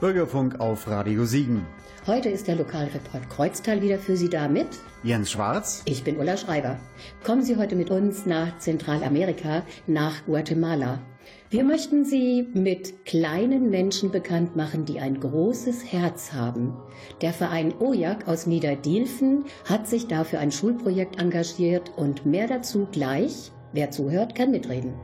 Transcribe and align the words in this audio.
Bürgerfunk 0.00 0.60
auf 0.60 0.88
Radio 0.88 1.24
Siegen. 1.24 1.64
Heute 2.06 2.28
ist 2.28 2.48
der 2.48 2.56
Lokalreport 2.56 3.30
Kreuztal 3.30 3.80
wieder 3.80 3.98
für 3.98 4.16
Sie 4.16 4.28
da 4.28 4.46
mit 4.46 4.66
Jens 5.02 5.30
Schwarz. 5.30 5.82
Ich 5.86 6.04
bin 6.04 6.18
Ulla 6.18 6.36
Schreiber. 6.36 6.78
Kommen 7.24 7.42
Sie 7.42 7.56
heute 7.56 7.76
mit 7.76 7.90
uns 7.90 8.26
nach 8.26 8.58
Zentralamerika, 8.58 9.62
nach 9.86 10.26
Guatemala. 10.26 11.00
Wir 11.48 11.64
möchten 11.64 12.04
Sie 12.04 12.46
mit 12.52 13.06
kleinen 13.06 13.70
Menschen 13.70 14.10
bekannt 14.10 14.54
machen, 14.54 14.84
die 14.84 15.00
ein 15.00 15.18
großes 15.18 15.90
Herz 15.90 16.34
haben. 16.34 16.76
Der 17.22 17.32
Verein 17.32 17.72
OJAK 17.78 18.28
aus 18.28 18.46
Niederdilfen 18.46 19.46
hat 19.64 19.88
sich 19.88 20.08
dafür 20.08 20.40
ein 20.40 20.52
Schulprojekt 20.52 21.18
engagiert 21.18 21.90
und 21.96 22.26
mehr 22.26 22.48
dazu 22.48 22.86
gleich. 22.92 23.50
Wer 23.72 23.90
zuhört, 23.90 24.34
kann 24.34 24.50
mitreden. 24.50 24.94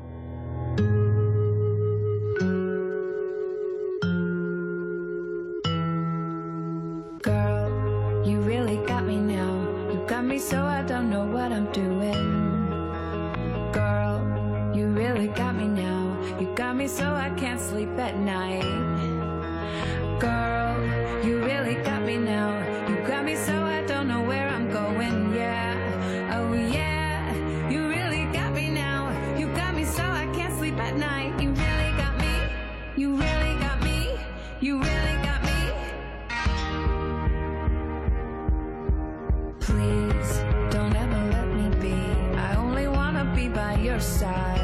Don't 11.02 11.10
know 11.10 11.24
what 11.24 11.50
I'm 11.50 11.66
doing. 11.72 12.12
Girl, 13.72 14.72
you 14.72 14.86
really 14.86 15.26
got 15.26 15.56
me 15.56 15.66
now. 15.66 16.16
You 16.38 16.54
got 16.54 16.76
me 16.76 16.86
so 16.86 17.12
I 17.12 17.30
can't 17.30 17.60
sleep 17.60 17.98
at 17.98 18.16
night. 18.16 18.62
Girl, 20.20 21.24
you 21.24 21.42
really 21.42 21.74
got 21.82 22.02
me 22.02 22.18
now. 22.18 22.50
You 22.88 23.01
your 43.92 44.00
side. 44.00 44.61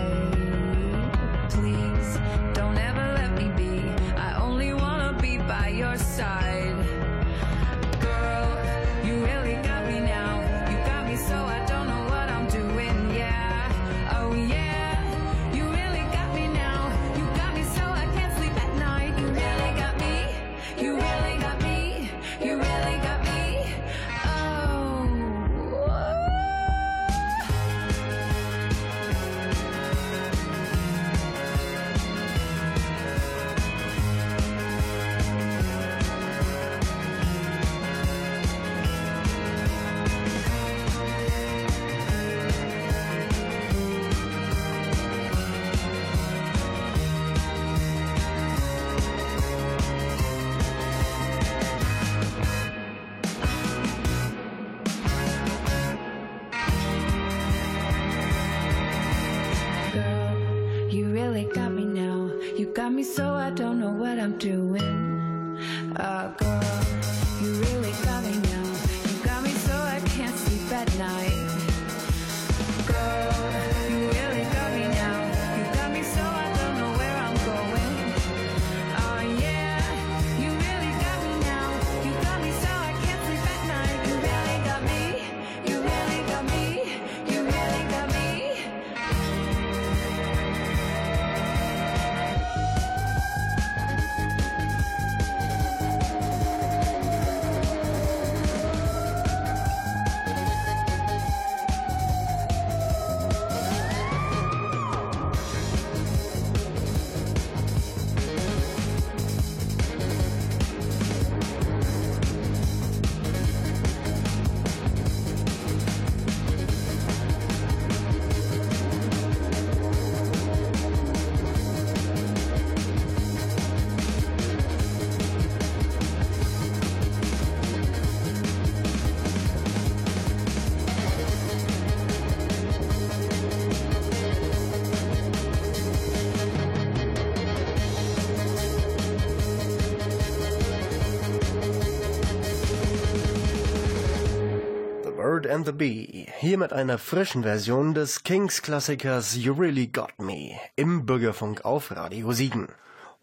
And 145.59 145.67
the 145.67 145.73
Bee. 145.73 146.27
Hier 146.39 146.57
mit 146.57 146.73
einer 146.73 146.99
frischen 146.99 147.43
Version 147.43 147.93
des 147.93 148.23
Kings-Klassikers 148.23 149.37
You 149.37 149.55
Really 149.55 149.89
Got 149.89 150.13
Me 150.21 150.53
im 150.77 151.05
Bürgerfunk 151.05 151.65
auf 151.65 151.91
Radio 151.91 152.31
Siegen. 152.31 152.69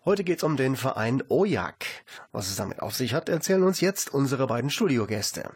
Heute 0.04 0.26
geht's 0.26 0.44
um 0.44 0.58
den 0.58 0.76
Verein 0.76 1.24
OJAK. 1.30 1.86
Was 2.34 2.50
es 2.50 2.58
damit 2.58 2.82
auf 2.82 2.94
sich 2.94 3.14
hat, 3.14 3.30
erzählen 3.30 3.64
uns 3.64 3.80
jetzt 3.80 4.14
unsere 4.14 4.48
beiden 4.48 4.70
Studiogäste. 4.70 5.52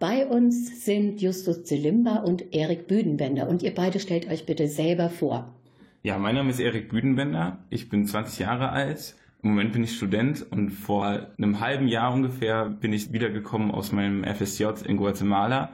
Bei 0.00 0.26
uns 0.26 0.84
sind 0.84 1.22
Justus 1.22 1.62
Zelimba 1.62 2.16
und 2.16 2.52
Erik 2.52 2.88
Büdenbender 2.88 3.48
und 3.48 3.62
ihr 3.62 3.72
beide 3.72 4.00
stellt 4.00 4.28
euch 4.28 4.46
bitte 4.46 4.66
selber 4.66 5.10
vor. 5.10 5.54
Ja, 6.02 6.18
mein 6.18 6.34
Name 6.34 6.50
ist 6.50 6.58
Erik 6.58 6.88
Büdenbender. 6.88 7.58
Ich 7.70 7.88
bin 7.88 8.04
20 8.04 8.40
Jahre 8.40 8.70
alt. 8.70 9.14
Im 9.44 9.50
Moment 9.50 9.74
bin 9.74 9.84
ich 9.84 9.94
Student 9.94 10.44
und 10.50 10.70
vor 10.70 11.28
einem 11.38 11.60
halben 11.60 11.86
Jahr 11.86 12.12
ungefähr 12.12 12.68
bin 12.68 12.92
ich 12.92 13.12
wiedergekommen 13.12 13.70
aus 13.70 13.92
meinem 13.92 14.24
FSJ 14.24 14.64
in 14.86 14.96
Guatemala, 14.96 15.70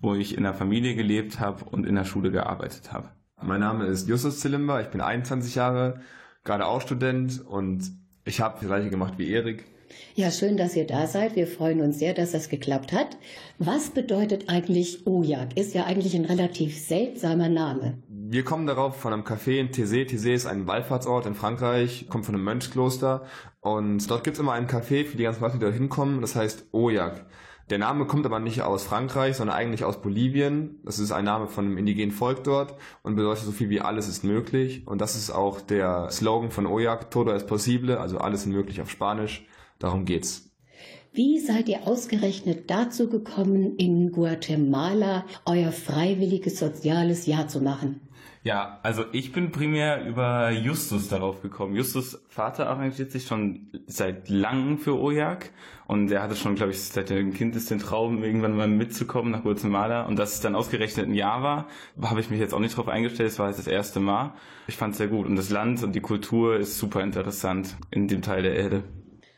wo 0.00 0.14
ich 0.14 0.36
in 0.36 0.44
der 0.44 0.54
Familie 0.54 0.94
gelebt 0.94 1.40
habe 1.40 1.64
und 1.64 1.86
in 1.86 1.94
der 1.94 2.04
Schule 2.04 2.30
gearbeitet 2.30 2.92
habe. 2.92 3.10
Mein 3.42 3.60
Name 3.60 3.86
ist 3.86 4.08
Justus 4.08 4.40
Zilimba, 4.40 4.80
ich 4.80 4.88
bin 4.88 5.00
21 5.00 5.54
Jahre, 5.54 6.00
gerade 6.44 6.66
auch 6.66 6.80
Student 6.80 7.44
und 7.46 7.90
ich 8.24 8.40
habe 8.40 8.56
das 8.58 8.66
gleiche 8.66 8.90
gemacht 8.90 9.14
wie 9.18 9.30
Erik. 9.30 9.64
Ja, 10.14 10.30
schön, 10.30 10.56
dass 10.56 10.74
ihr 10.74 10.86
da 10.86 11.06
seid. 11.06 11.36
Wir 11.36 11.46
freuen 11.46 11.80
uns 11.80 11.98
sehr, 11.98 12.14
dass 12.14 12.32
das 12.32 12.48
geklappt 12.48 12.92
hat. 12.92 13.16
Was 13.58 13.90
bedeutet 13.90 14.48
eigentlich 14.48 15.06
OJAK? 15.06 15.56
Ist 15.56 15.74
ja 15.74 15.84
eigentlich 15.84 16.14
ein 16.14 16.24
relativ 16.24 16.78
seltsamer 16.78 17.48
Name. 17.48 17.98
Wir 18.08 18.42
kommen 18.42 18.66
darauf 18.66 18.96
von 18.96 19.12
einem 19.12 19.22
Café 19.22 19.58
in 19.60 19.68
Thésée. 19.68 20.04
Thésée 20.04 20.32
ist 20.32 20.46
ein 20.46 20.66
Wallfahrtsort 20.66 21.26
in 21.26 21.34
Frankreich, 21.34 22.06
kommt 22.08 22.26
von 22.26 22.34
einem 22.34 22.44
Mönchskloster 22.44 23.24
und 23.60 24.10
dort 24.10 24.24
gibt 24.24 24.36
es 24.36 24.40
immer 24.40 24.52
ein 24.52 24.66
Café 24.66 25.04
für 25.04 25.16
die 25.16 25.22
ganzen 25.22 25.42
Leute, 25.42 25.58
die 25.58 25.64
da 25.64 25.70
hinkommen, 25.70 26.20
das 26.20 26.34
heißt 26.34 26.66
Ojak. 26.72 27.26
Der 27.68 27.78
Name 27.78 28.06
kommt 28.06 28.26
aber 28.26 28.38
nicht 28.38 28.62
aus 28.62 28.84
Frankreich, 28.84 29.36
sondern 29.36 29.56
eigentlich 29.56 29.82
aus 29.82 30.00
Bolivien. 30.00 30.78
Das 30.84 31.00
ist 31.00 31.10
ein 31.10 31.24
Name 31.24 31.48
von 31.48 31.64
einem 31.64 31.78
indigenen 31.78 32.12
Volk 32.12 32.44
dort 32.44 32.76
und 33.02 33.16
bedeutet 33.16 33.44
so 33.44 33.50
viel 33.50 33.70
wie 33.70 33.80
alles 33.80 34.06
ist 34.06 34.22
möglich. 34.22 34.86
Und 34.86 35.00
das 35.00 35.16
ist 35.16 35.30
auch 35.30 35.60
der 35.60 36.08
Slogan 36.10 36.52
von 36.52 36.66
Ojak, 36.66 37.10
Todo 37.10 37.32
es 37.32 37.44
posible, 37.44 37.98
also 37.98 38.18
alles 38.18 38.42
ist 38.42 38.46
möglich 38.46 38.80
auf 38.80 38.90
Spanisch. 38.90 39.46
Darum 39.80 40.04
geht's. 40.04 40.52
Wie 41.12 41.40
seid 41.40 41.68
ihr 41.68 41.88
ausgerechnet 41.88 42.70
dazu 42.70 43.08
gekommen, 43.08 43.76
in 43.76 44.12
Guatemala 44.12 45.24
euer 45.44 45.72
freiwilliges 45.72 46.58
soziales 46.58 47.26
Jahr 47.26 47.48
zu 47.48 47.60
machen? 47.60 48.05
Ja, 48.46 48.78
also 48.84 49.06
ich 49.10 49.32
bin 49.32 49.50
primär 49.50 50.06
über 50.06 50.52
Justus 50.52 51.08
darauf 51.08 51.42
gekommen. 51.42 51.74
Justus 51.74 52.22
Vater 52.28 52.68
arrangiert 52.68 53.10
sich 53.10 53.26
schon 53.26 53.66
seit 53.88 54.28
langem 54.28 54.78
für 54.78 54.96
Ojak 55.00 55.50
und 55.88 56.12
er 56.12 56.22
hatte 56.22 56.36
schon, 56.36 56.54
glaube 56.54 56.70
ich, 56.70 56.80
seit 56.80 57.10
er 57.10 57.16
ein 57.16 57.34
Kind 57.34 57.56
ist 57.56 57.72
den 57.72 57.80
Traum, 57.80 58.22
irgendwann 58.22 58.56
mal 58.56 58.68
mitzukommen 58.68 59.32
nach 59.32 59.42
Guatemala 59.42 60.04
und 60.04 60.16
dass 60.16 60.34
es 60.34 60.42
dann 60.42 60.54
ausgerechnet 60.54 61.08
ein 61.08 61.14
Jahr 61.14 61.42
war, 61.42 61.66
habe 62.00 62.20
ich 62.20 62.30
mich 62.30 62.38
jetzt 62.38 62.54
auch 62.54 62.60
nicht 62.60 62.76
drauf 62.76 62.86
eingestellt, 62.86 63.30
es 63.30 63.40
war 63.40 63.48
jetzt 63.48 63.58
das 63.58 63.66
erste 63.66 63.98
Mal. 63.98 64.32
Ich 64.68 64.76
fand 64.76 64.92
es 64.92 64.98
sehr 64.98 65.08
gut 65.08 65.26
und 65.26 65.34
das 65.34 65.50
Land 65.50 65.82
und 65.82 65.96
die 65.96 66.00
Kultur 66.00 66.56
ist 66.56 66.78
super 66.78 67.02
interessant 67.02 67.76
in 67.90 68.06
dem 68.06 68.22
Teil 68.22 68.44
der 68.44 68.54
Erde. 68.54 68.84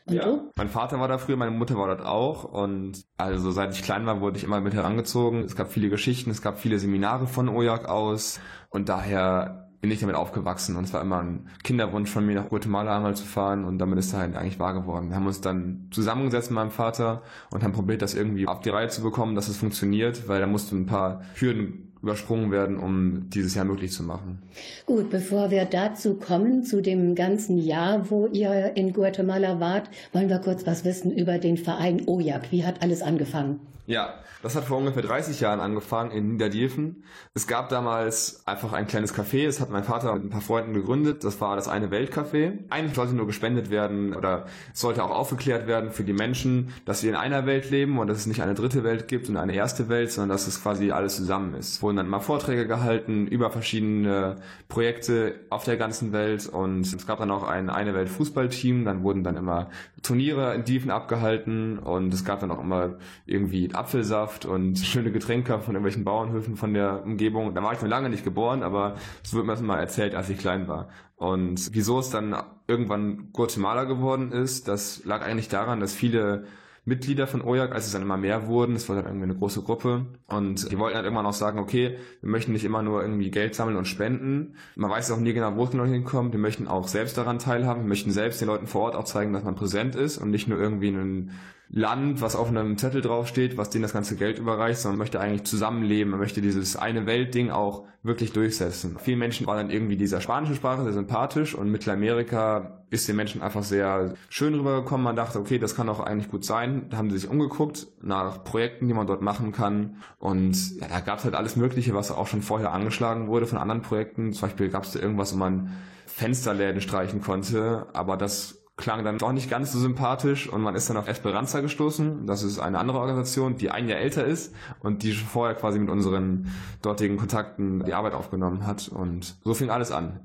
Und 0.09 0.15
ja. 0.15 0.25
du? 0.25 0.51
Mein 0.55 0.69
Vater 0.69 0.99
war 0.99 1.07
da 1.07 1.17
früher, 1.17 1.37
meine 1.37 1.51
Mutter 1.51 1.77
war 1.77 1.87
dort 1.87 2.05
auch 2.05 2.43
und 2.43 3.03
also 3.17 3.51
seit 3.51 3.73
ich 3.73 3.83
klein 3.83 4.05
war, 4.05 4.21
wurde 4.21 4.37
ich 4.37 4.43
immer 4.43 4.61
mit 4.61 4.73
herangezogen. 4.73 5.43
Es 5.43 5.55
gab 5.55 5.71
viele 5.71 5.89
Geschichten, 5.89 6.29
es 6.29 6.41
gab 6.41 6.59
viele 6.59 6.79
Seminare 6.79 7.27
von 7.27 7.49
Ojak 7.49 7.87
aus 7.87 8.39
und 8.69 8.89
daher 8.89 9.69
bin 9.81 9.91
ich 9.91 9.99
damit 10.01 10.15
aufgewachsen 10.15 10.75
und 10.75 10.83
es 10.83 10.93
war 10.93 11.01
immer 11.01 11.21
ein 11.21 11.49
Kinderwunsch 11.63 12.09
von 12.09 12.25
mir, 12.25 12.35
nach 12.35 12.49
Guatemala 12.49 12.97
einmal 12.97 13.15
zu 13.15 13.25
fahren 13.25 13.63
und 13.63 13.77
damit 13.79 13.97
ist 13.97 14.13
er 14.13 14.19
halt 14.19 14.35
eigentlich 14.35 14.59
wahr 14.59 14.73
geworden. 14.73 15.09
Wir 15.09 15.15
haben 15.15 15.27
uns 15.27 15.39
dann 15.39 15.87
zusammengesetzt 15.91 16.51
mit 16.51 16.55
meinem 16.55 16.71
Vater 16.71 17.21
und 17.51 17.63
haben 17.63 17.71
probiert, 17.71 18.01
das 18.01 18.13
irgendwie 18.13 18.47
auf 18.47 18.59
die 18.59 18.69
Reihe 18.69 18.89
zu 18.89 19.01
bekommen, 19.01 19.35
dass 19.35 19.47
es 19.47 19.57
funktioniert, 19.57 20.27
weil 20.27 20.41
da 20.41 20.47
mussten 20.47 20.81
ein 20.81 20.85
paar 20.85 21.21
Hürden 21.35 21.88
übersprungen 22.01 22.51
werden, 22.51 22.77
um 22.77 23.29
dieses 23.29 23.55
Jahr 23.55 23.65
möglich 23.65 23.91
zu 23.91 24.03
machen. 24.03 24.39
Gut, 24.85 25.09
bevor 25.09 25.51
wir 25.51 25.65
dazu 25.65 26.15
kommen, 26.15 26.63
zu 26.63 26.81
dem 26.81 27.15
ganzen 27.15 27.57
Jahr, 27.57 28.09
wo 28.09 28.27
ihr 28.27 28.75
in 28.75 28.93
Guatemala 28.93 29.59
wart, 29.59 29.89
wollen 30.13 30.29
wir 30.29 30.39
kurz 30.39 30.65
was 30.65 30.85
wissen 30.85 31.11
über 31.11 31.37
den 31.37 31.57
Verein 31.57 32.07
OJAK. 32.07 32.51
Wie 32.51 32.65
hat 32.65 32.81
alles 32.81 33.01
angefangen? 33.01 33.59
Ja, 33.89 34.13
das 34.43 34.55
hat 34.55 34.65
vor 34.65 34.77
ungefähr 34.77 35.01
30 35.01 35.39
Jahren 35.39 35.59
angefangen 35.59 36.11
in 36.11 36.33
Niederdiefen. 36.33 37.05
Es 37.33 37.47
gab 37.47 37.69
damals 37.69 38.43
einfach 38.45 38.71
ein 38.71 38.85
kleines 38.85 39.15
Café, 39.15 39.47
das 39.47 39.59
hat 39.59 39.71
mein 39.71 39.83
Vater 39.83 40.13
mit 40.13 40.25
ein 40.25 40.29
paar 40.29 40.41
Freunden 40.41 40.75
gegründet. 40.75 41.23
Das 41.23 41.41
war 41.41 41.55
das 41.55 41.67
eine 41.67 41.87
Weltcafé. 41.89 42.59
Eigentlich 42.69 42.93
sollte 42.93 43.15
nur 43.15 43.25
gespendet 43.25 43.71
werden 43.71 44.13
oder 44.13 44.45
sollte 44.73 45.03
auch 45.03 45.09
aufgeklärt 45.09 45.65
werden 45.65 45.89
für 45.89 46.03
die 46.03 46.13
Menschen, 46.13 46.71
dass 46.85 47.01
wir 47.01 47.09
in 47.09 47.15
einer 47.15 47.47
Welt 47.47 47.71
leben 47.71 47.97
und 47.97 48.05
dass 48.05 48.19
es 48.19 48.27
nicht 48.27 48.43
eine 48.43 48.53
dritte 48.53 48.83
Welt 48.83 49.07
gibt 49.07 49.27
und 49.27 49.37
eine 49.37 49.55
erste 49.55 49.89
Welt, 49.89 50.11
sondern 50.11 50.29
dass 50.29 50.45
es 50.45 50.61
quasi 50.61 50.91
alles 50.91 51.15
zusammen 51.15 51.55
ist. 51.55 51.81
Wurden 51.81 51.97
dann 51.97 52.09
mal 52.09 52.19
Vorträge 52.19 52.67
gehalten 52.67 53.25
über 53.25 53.49
verschiedene 53.49 54.35
Projekte 54.67 55.33
auf 55.49 55.63
der 55.63 55.77
ganzen 55.77 56.11
Welt 56.11 56.47
und 56.47 56.81
es 56.81 57.07
gab 57.07 57.17
dann 57.17 57.31
auch 57.31 57.41
ein 57.41 57.71
eine 57.71 57.95
Welt 57.95 58.09
Fußballteam. 58.09 58.85
Dann 58.85 59.01
wurden 59.01 59.23
dann 59.23 59.35
immer 59.35 59.71
Turniere 60.03 60.53
in 60.53 60.63
Diefen 60.63 60.91
abgehalten 60.91 61.79
und 61.79 62.13
es 62.13 62.23
gab 62.23 62.39
dann 62.39 62.51
auch 62.51 62.59
immer 62.59 62.99
irgendwie 63.25 63.73
Apfelsaft 63.79 64.45
und 64.45 64.77
schöne 64.77 65.11
Getränke 65.11 65.59
von 65.59 65.73
irgendwelchen 65.73 66.03
Bauernhöfen 66.03 66.55
von 66.55 66.73
der 66.73 67.03
Umgebung. 67.03 67.53
Da 67.55 67.63
war 67.63 67.73
ich 67.73 67.81
noch 67.81 67.89
lange 67.89 68.09
nicht 68.09 68.23
geboren, 68.23 68.63
aber 68.63 68.95
es 69.23 69.33
wurde 69.33 69.45
mir 69.45 69.53
das 69.53 69.61
mal 69.61 69.79
erzählt, 69.79 70.15
als 70.15 70.29
ich 70.29 70.37
klein 70.37 70.67
war. 70.67 70.89
Und 71.15 71.69
wieso 71.73 71.99
es 71.99 72.09
dann 72.09 72.35
irgendwann 72.67 73.31
Guatemala 73.33 73.85
geworden 73.85 74.31
ist, 74.31 74.67
das 74.67 75.03
lag 75.05 75.21
eigentlich 75.21 75.49
daran, 75.49 75.79
dass 75.79 75.93
viele 75.93 76.45
Mitglieder 76.85 77.27
von 77.27 77.41
OJAK, 77.41 77.73
als 77.73 77.85
es 77.85 77.91
dann 77.91 78.01
immer 78.01 78.17
mehr 78.17 78.47
wurden, 78.47 78.75
es 78.75 78.89
war 78.89 78.95
dann 78.95 79.05
irgendwie 79.05 79.25
eine 79.25 79.35
große 79.35 79.61
Gruppe 79.61 80.07
und 80.27 80.71
die 80.71 80.79
wollten 80.79 80.95
halt 80.95 81.05
irgendwann 81.05 81.25
auch 81.25 81.33
sagen, 81.33 81.59
okay, 81.59 81.97
wir 82.21 82.29
möchten 82.29 82.51
nicht 82.51 82.65
immer 82.65 82.81
nur 82.81 83.01
irgendwie 83.01 83.31
Geld 83.31 83.53
sammeln 83.53 83.77
und 83.77 83.85
spenden. 83.85 84.55
Man 84.75 84.89
weiß 84.89 85.11
auch 85.11 85.19
nie 85.19 85.33
genau, 85.33 85.55
wo 85.55 85.65
es 85.65 85.71
genau 85.71 85.85
hinkommt. 85.85 86.33
Wir 86.33 86.39
möchten 86.39 86.67
auch 86.67 86.87
selbst 86.87 87.17
daran 87.17 87.39
teilhaben. 87.39 87.83
Wir 87.83 87.89
möchten 87.89 88.11
selbst 88.11 88.41
den 88.41 88.47
Leuten 88.47 88.67
vor 88.67 88.81
Ort 88.81 88.95
auch 88.95 89.03
zeigen, 89.03 89.33
dass 89.33 89.43
man 89.43 89.55
präsent 89.55 89.95
ist 89.95 90.17
und 90.17 90.31
nicht 90.31 90.47
nur 90.47 90.59
irgendwie 90.59 90.89
ein 90.89 91.31
Land, 91.71 92.21
was 92.21 92.35
auf 92.35 92.47
einem 92.47 92.77
Zettel 92.77 93.01
draufsteht, 93.01 93.55
was 93.55 93.69
denen 93.69 93.83
das 93.83 93.93
ganze 93.93 94.15
Geld 94.15 94.39
überreicht, 94.39 94.79
sondern 94.79 94.97
möchte 94.97 95.19
eigentlich 95.19 95.43
zusammenleben. 95.43 96.11
Man 96.11 96.19
möchte 96.19 96.41
dieses 96.41 96.75
eine 96.75 97.05
Welt-Ding 97.05 97.51
auch 97.51 97.83
wirklich 98.01 98.33
durchsetzen. 98.33 98.97
Vielen 98.99 99.19
Menschen 99.19 99.45
war 99.45 99.55
dann 99.55 99.69
irgendwie 99.69 99.95
dieser 99.95 100.19
spanische 100.19 100.55
Sprache 100.55 100.83
sehr 100.83 100.93
sympathisch 100.93 101.53
und 101.53 101.69
Mittelamerika 101.69 102.83
ist 102.89 103.07
den 103.07 103.17
Menschen 103.17 103.43
einfach 103.43 103.61
sehr 103.61 104.15
schön 104.29 104.55
rübergekommen. 104.55 105.03
Man 105.03 105.15
dachte, 105.15 105.39
okay, 105.39 105.59
das 105.59 105.75
kann 105.75 105.89
auch 105.89 105.99
eigentlich 105.99 106.31
gut 106.31 106.43
sein. 106.43 106.87
Da 106.89 106.97
haben 106.97 107.11
sie 107.11 107.19
sich 107.19 107.29
umgeguckt 107.29 107.87
nach 108.01 108.43
Projekten, 108.43 108.87
die 108.87 108.95
man 108.95 109.05
dort 109.05 109.21
machen 109.21 109.51
kann. 109.51 109.97
Und 110.17 110.79
ja, 110.79 110.87
da 110.87 111.01
gab 111.01 111.19
es 111.19 111.25
halt 111.25 111.35
alles 111.35 111.55
Mögliche, 111.55 111.93
was 111.93 112.09
auch 112.09 112.25
schon 112.25 112.41
vorher 112.41 112.73
angeschlagen 112.73 113.27
wurde 113.27 113.45
von 113.45 113.59
anderen 113.59 113.83
Projekten. 113.83 114.33
Zum 114.33 114.47
Beispiel 114.47 114.69
gab 114.69 114.85
es 114.85 114.93
da 114.93 114.99
irgendwas, 114.99 115.33
wo 115.33 115.37
man 115.37 115.71
Fensterläden 116.07 116.81
streichen 116.81 117.21
konnte, 117.21 117.85
aber 117.93 118.17
das 118.17 118.58
klang 118.79 119.03
dann 119.03 119.17
doch 119.17 119.33
nicht 119.33 119.49
ganz 119.49 119.73
so 119.73 119.79
sympathisch 119.79 120.47
und 120.49 120.61
man 120.61 120.73
ist 120.73 120.89
dann 120.89 120.97
auf 120.97 121.07
Esperanza 121.07 121.59
gestoßen. 121.59 122.25
Das 122.25 122.43
ist 122.43 122.59
eine 122.59 122.79
andere 122.79 122.99
Organisation, 122.99 123.57
die 123.57 123.69
ein 123.69 123.89
Jahr 123.89 123.99
älter 123.99 124.25
ist 124.25 124.55
und 124.79 125.03
die 125.03 125.13
schon 125.13 125.27
vorher 125.27 125.55
quasi 125.55 125.77
mit 125.77 125.89
unseren 125.89 126.51
dortigen 126.81 127.17
Kontakten 127.17 127.83
die 127.83 127.93
Arbeit 127.93 128.13
aufgenommen 128.13 128.65
hat 128.65 128.87
und 128.87 129.35
so 129.43 129.53
fing 129.53 129.69
alles 129.69 129.91
an. 129.91 130.21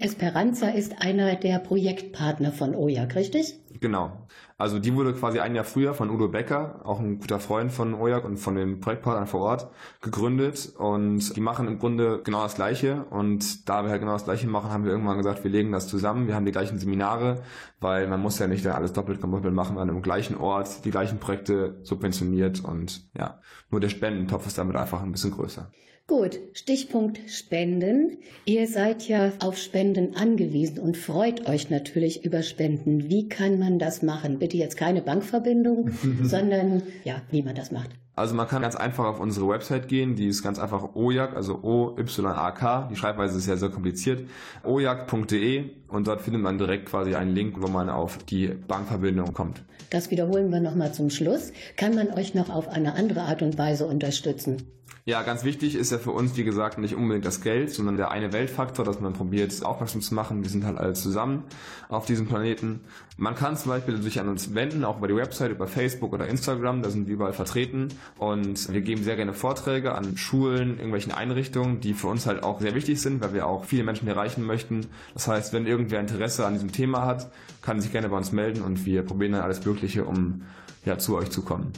Esperanza 0.00 0.68
ist 0.68 1.02
einer 1.02 1.34
der 1.36 1.58
Projektpartner 1.58 2.52
von 2.52 2.74
OJAK, 2.74 3.16
richtig? 3.16 3.60
Genau. 3.80 4.26
Also 4.56 4.78
die 4.78 4.94
wurde 4.94 5.12
quasi 5.12 5.40
ein 5.40 5.54
Jahr 5.54 5.64
früher 5.64 5.92
von 5.92 6.08
Udo 6.08 6.28
Becker, 6.28 6.80
auch 6.84 7.00
ein 7.00 7.18
guter 7.18 7.38
Freund 7.38 7.70
von 7.70 7.94
OJAK 7.94 8.24
und 8.24 8.38
von 8.38 8.54
den 8.54 8.80
Projektpartnern 8.80 9.26
vor 9.26 9.40
Ort, 9.40 9.70
gegründet 10.00 10.72
und 10.78 11.36
die 11.36 11.40
machen 11.40 11.68
im 11.68 11.78
Grunde 11.78 12.22
genau 12.24 12.42
das 12.42 12.54
Gleiche 12.54 13.04
und 13.10 13.68
da 13.68 13.82
wir 13.82 13.90
halt 13.90 14.00
genau 14.00 14.12
das 14.12 14.24
Gleiche 14.24 14.46
machen, 14.46 14.70
haben 14.70 14.84
wir 14.84 14.90
irgendwann 14.90 15.18
gesagt, 15.18 15.44
wir 15.44 15.50
legen 15.50 15.70
das 15.70 15.86
zusammen, 15.86 16.26
wir 16.26 16.34
haben 16.34 16.46
die 16.46 16.52
gleichen 16.52 16.78
Seminare, 16.78 17.42
weil 17.80 18.06
man 18.06 18.20
muss 18.20 18.38
ja 18.38 18.46
nicht 18.46 18.66
alles 18.66 18.94
doppelt 18.94 19.20
gemoppelt 19.20 19.54
machen, 19.54 19.76
an 19.76 19.90
einem 19.90 20.00
gleichen 20.00 20.36
Ort 20.36 20.84
die 20.86 20.90
gleichen 20.90 21.18
Projekte 21.18 21.78
subventioniert 21.82 22.64
und 22.64 23.06
ja, 23.16 23.40
nur 23.70 23.80
der 23.80 23.90
Spendentopf 23.90 24.46
ist 24.46 24.56
damit 24.56 24.76
einfach 24.76 25.02
ein 25.02 25.12
bisschen 25.12 25.32
größer. 25.32 25.70
Gut, 26.10 26.40
Stichpunkt 26.54 27.20
Spenden. 27.28 28.16
Ihr 28.44 28.66
seid 28.66 29.06
ja 29.06 29.32
auf 29.38 29.56
Spenden 29.56 30.16
angewiesen 30.16 30.80
und 30.80 30.96
freut 30.96 31.48
euch 31.48 31.70
natürlich 31.70 32.24
über 32.24 32.42
Spenden. 32.42 33.08
Wie 33.08 33.28
kann 33.28 33.60
man 33.60 33.78
das 33.78 34.02
machen? 34.02 34.40
Bitte 34.40 34.56
jetzt 34.56 34.76
keine 34.76 35.02
Bankverbindung, 35.02 35.92
sondern 36.24 36.82
ja, 37.04 37.22
wie 37.30 37.42
man 37.42 37.54
das 37.54 37.70
macht. 37.70 37.90
Also 38.20 38.34
man 38.34 38.46
kann 38.46 38.60
ganz 38.60 38.76
einfach 38.76 39.06
auf 39.06 39.18
unsere 39.18 39.48
Website 39.48 39.88
gehen, 39.88 40.14
die 40.14 40.26
ist 40.26 40.42
ganz 40.42 40.58
einfach 40.58 40.94
OJAK, 40.94 41.34
also 41.34 41.62
O-Y-A-K, 41.62 42.88
die 42.90 42.96
Schreibweise 42.96 43.38
ist 43.38 43.46
ja 43.46 43.56
sehr 43.56 43.70
kompliziert, 43.70 44.28
ojak.de 44.62 45.70
und 45.88 46.06
dort 46.06 46.20
findet 46.20 46.42
man 46.42 46.58
direkt 46.58 46.90
quasi 46.90 47.14
einen 47.14 47.34
Link, 47.34 47.54
wo 47.62 47.68
man 47.68 47.88
auf 47.88 48.18
die 48.18 48.48
Bankverbindung 48.48 49.32
kommt. 49.32 49.64
Das 49.88 50.10
wiederholen 50.10 50.52
wir 50.52 50.60
nochmal 50.60 50.92
zum 50.92 51.08
Schluss. 51.08 51.54
Kann 51.78 51.94
man 51.94 52.12
euch 52.12 52.34
noch 52.34 52.50
auf 52.50 52.68
eine 52.68 52.92
andere 52.92 53.22
Art 53.22 53.40
und 53.40 53.56
Weise 53.56 53.86
unterstützen? 53.86 54.66
Ja, 55.06 55.22
ganz 55.22 55.44
wichtig 55.44 55.74
ist 55.74 55.90
ja 55.92 55.98
für 55.98 56.10
uns, 56.10 56.36
wie 56.36 56.44
gesagt, 56.44 56.78
nicht 56.78 56.94
unbedingt 56.94 57.24
das 57.24 57.40
Geld, 57.40 57.70
sondern 57.70 57.96
der 57.96 58.10
eine 58.10 58.32
Weltfaktor, 58.34 58.84
dass 58.84 59.00
man 59.00 59.14
probiert, 59.14 59.64
aufmerksam 59.64 60.02
zu 60.02 60.14
machen. 60.14 60.42
Wir 60.42 60.50
sind 60.50 60.64
halt 60.64 60.78
alle 60.78 60.92
zusammen 60.92 61.44
auf 61.88 62.04
diesem 62.04 62.28
Planeten. 62.28 62.82
Man 63.16 63.34
kann 63.34 63.56
zum 63.56 63.70
Beispiel 63.70 64.00
sich 64.02 64.20
an 64.20 64.28
uns 64.28 64.54
wenden, 64.54 64.84
auch 64.84 64.98
über 64.98 65.08
die 65.08 65.16
Website, 65.16 65.52
über 65.52 65.66
Facebook 65.66 66.12
oder 66.12 66.28
Instagram, 66.28 66.82
da 66.82 66.90
sind 66.90 67.06
wir 67.06 67.14
überall 67.14 67.32
vertreten. 67.32 67.88
Und 68.18 68.72
wir 68.72 68.82
geben 68.82 69.02
sehr 69.02 69.16
gerne 69.16 69.32
Vorträge 69.32 69.94
an 69.94 70.16
Schulen, 70.16 70.76
irgendwelchen 70.76 71.12
Einrichtungen, 71.12 71.80
die 71.80 71.94
für 71.94 72.08
uns 72.08 72.26
halt 72.26 72.42
auch 72.42 72.60
sehr 72.60 72.74
wichtig 72.74 73.00
sind, 73.00 73.22
weil 73.22 73.32
wir 73.32 73.46
auch 73.46 73.64
viele 73.64 73.84
Menschen 73.84 74.08
erreichen 74.08 74.44
möchten. 74.44 74.86
Das 75.14 75.26
heißt, 75.26 75.52
wenn 75.52 75.66
irgendwer 75.66 76.00
Interesse 76.00 76.46
an 76.46 76.52
diesem 76.52 76.72
Thema 76.72 77.06
hat, 77.06 77.30
kann 77.62 77.80
sich 77.80 77.92
gerne 77.92 78.08
bei 78.08 78.16
uns 78.16 78.32
melden 78.32 78.62
und 78.62 78.84
wir 78.84 79.02
probieren 79.02 79.32
dann 79.32 79.42
alles 79.42 79.64
Mögliche, 79.64 80.04
um 80.04 80.42
ja, 80.84 80.98
zu 80.98 81.16
euch 81.16 81.30
zu 81.30 81.42
kommen. 81.42 81.72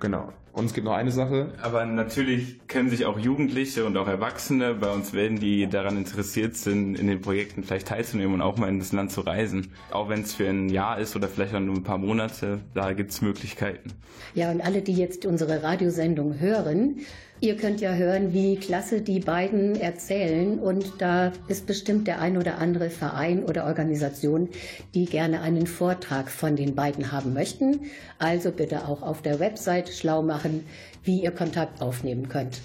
Genau. 0.00 0.32
Und 0.56 0.64
es 0.64 0.72
gibt 0.72 0.86
noch 0.86 0.94
eine 0.94 1.10
Sache. 1.10 1.52
Aber 1.60 1.84
natürlich 1.84 2.66
können 2.66 2.88
sich 2.88 3.04
auch 3.04 3.18
Jugendliche 3.18 3.84
und 3.84 3.94
auch 3.98 4.08
Erwachsene 4.08 4.72
bei 4.72 4.90
uns 4.90 5.12
melden, 5.12 5.38
die 5.38 5.66
daran 5.66 5.98
interessiert 5.98 6.56
sind, 6.56 6.98
in 6.98 7.08
den 7.08 7.20
Projekten 7.20 7.62
vielleicht 7.62 7.88
teilzunehmen 7.88 8.36
und 8.36 8.40
auch 8.40 8.56
mal 8.56 8.70
in 8.70 8.78
das 8.78 8.90
Land 8.90 9.12
zu 9.12 9.20
reisen. 9.20 9.70
Auch 9.90 10.08
wenn 10.08 10.22
es 10.22 10.32
für 10.32 10.48
ein 10.48 10.70
Jahr 10.70 10.98
ist 10.98 11.14
oder 11.14 11.28
vielleicht 11.28 11.54
auch 11.54 11.60
nur 11.60 11.74
ein 11.74 11.82
paar 11.82 11.98
Monate, 11.98 12.60
da 12.72 12.94
gibt 12.94 13.10
es 13.10 13.20
Möglichkeiten. 13.20 13.90
Ja, 14.34 14.50
und 14.50 14.62
alle, 14.62 14.80
die 14.80 14.94
jetzt 14.94 15.26
unsere 15.26 15.62
Radiosendung 15.62 16.40
hören, 16.40 17.00
Ihr 17.40 17.56
könnt 17.56 17.82
ja 17.82 17.92
hören, 17.92 18.32
wie 18.32 18.56
klasse 18.56 19.02
die 19.02 19.20
beiden 19.20 19.78
erzählen 19.78 20.58
und 20.58 20.94
da 20.98 21.32
ist 21.48 21.66
bestimmt 21.66 22.06
der 22.06 22.20
ein 22.20 22.38
oder 22.38 22.58
andere 22.58 22.88
Verein 22.88 23.44
oder 23.44 23.66
Organisation, 23.66 24.48
die 24.94 25.04
gerne 25.04 25.42
einen 25.42 25.66
Vortrag 25.66 26.30
von 26.30 26.56
den 26.56 26.74
beiden 26.74 27.12
haben 27.12 27.34
möchten. 27.34 27.80
Also 28.18 28.52
bitte 28.52 28.88
auch 28.88 29.02
auf 29.02 29.20
der 29.20 29.38
Website 29.38 29.90
schlau 29.90 30.22
machen, 30.22 30.64
wie 31.04 31.22
ihr 31.22 31.30
Kontakt 31.30 31.82
aufnehmen 31.82 32.30
könnt. 32.30 32.62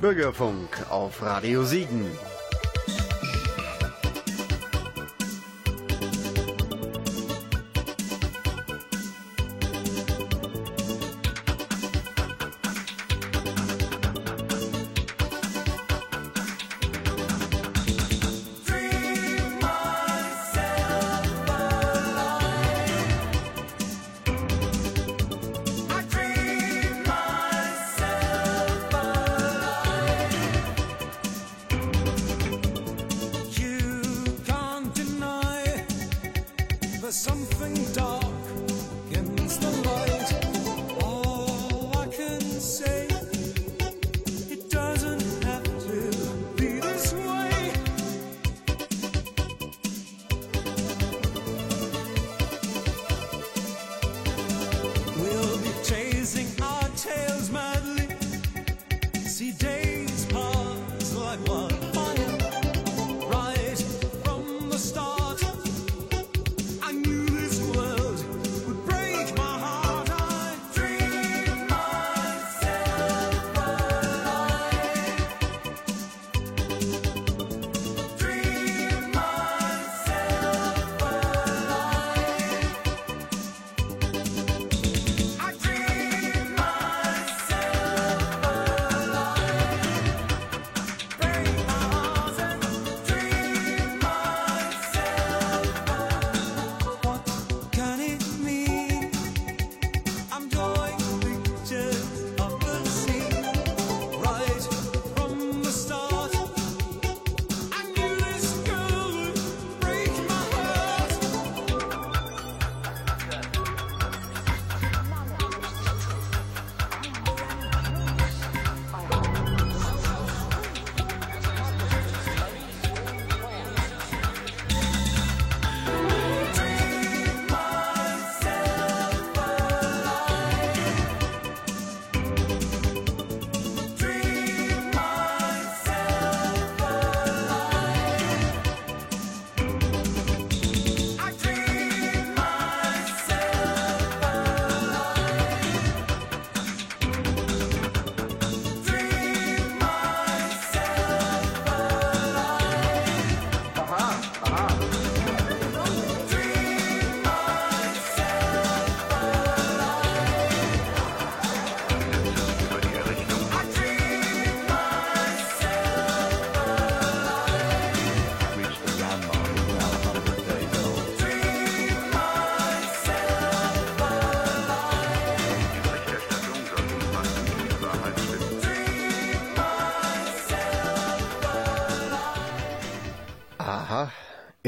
Bürgerfunk 0.00 0.90
auf 0.90 1.20
Radio 1.20 1.62
Siegen. 1.64 2.10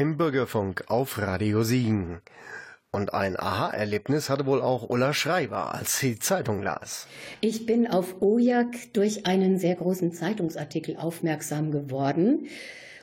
Im 0.02 0.16
Bürgerfunk 0.16 0.87
auf 0.88 1.16
Radio 1.18 1.62
Siegen. 1.62 2.23
Und 2.90 3.14
ein 3.14 3.38
Aha-Erlebnis 3.38 4.30
hatte 4.30 4.47
wohl 4.47 4.61
auch 4.61 4.90
Ulla 4.90 5.14
Schreiber, 5.14 5.73
als 5.76 6.00
sie 6.00 6.18
Zeitung 6.18 6.61
las. 6.61 7.06
Ich 7.40 7.66
bin 7.66 7.87
auf 7.87 8.21
Ojak 8.21 8.93
durch 8.95 9.26
einen 9.26 9.60
sehr 9.60 9.76
großen 9.76 10.12
Zeitungsartikel 10.12 10.97
aufmerksam 10.97 11.71
geworden. 11.71 12.49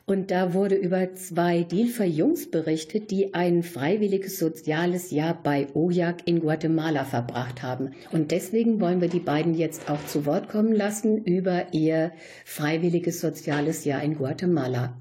Und 0.05 0.29
da 0.29 0.53
wurde 0.53 0.75
über 0.75 1.13
zwei 1.13 1.63
Dilfer 1.63 2.03
Jungs 2.03 2.51
berichtet, 2.51 3.11
die 3.11 3.33
ein 3.33 3.63
freiwilliges 3.63 4.37
soziales 4.37 5.09
Jahr 5.09 5.41
bei 5.41 5.67
Ojak 5.75 6.27
in 6.27 6.41
Guatemala 6.41 7.05
verbracht 7.05 7.63
haben. 7.63 7.91
Und 8.11 8.31
deswegen 8.31 8.81
wollen 8.81 8.99
wir 8.99 9.07
die 9.07 9.21
beiden 9.21 9.53
jetzt 9.53 9.89
auch 9.89 10.05
zu 10.05 10.25
Wort 10.25 10.49
kommen 10.49 10.73
lassen 10.73 11.23
über 11.23 11.67
ihr 11.71 12.11
freiwilliges 12.43 13.21
soziales 13.21 13.85
Jahr 13.85 14.03
in 14.03 14.15
Guatemala. 14.15 14.97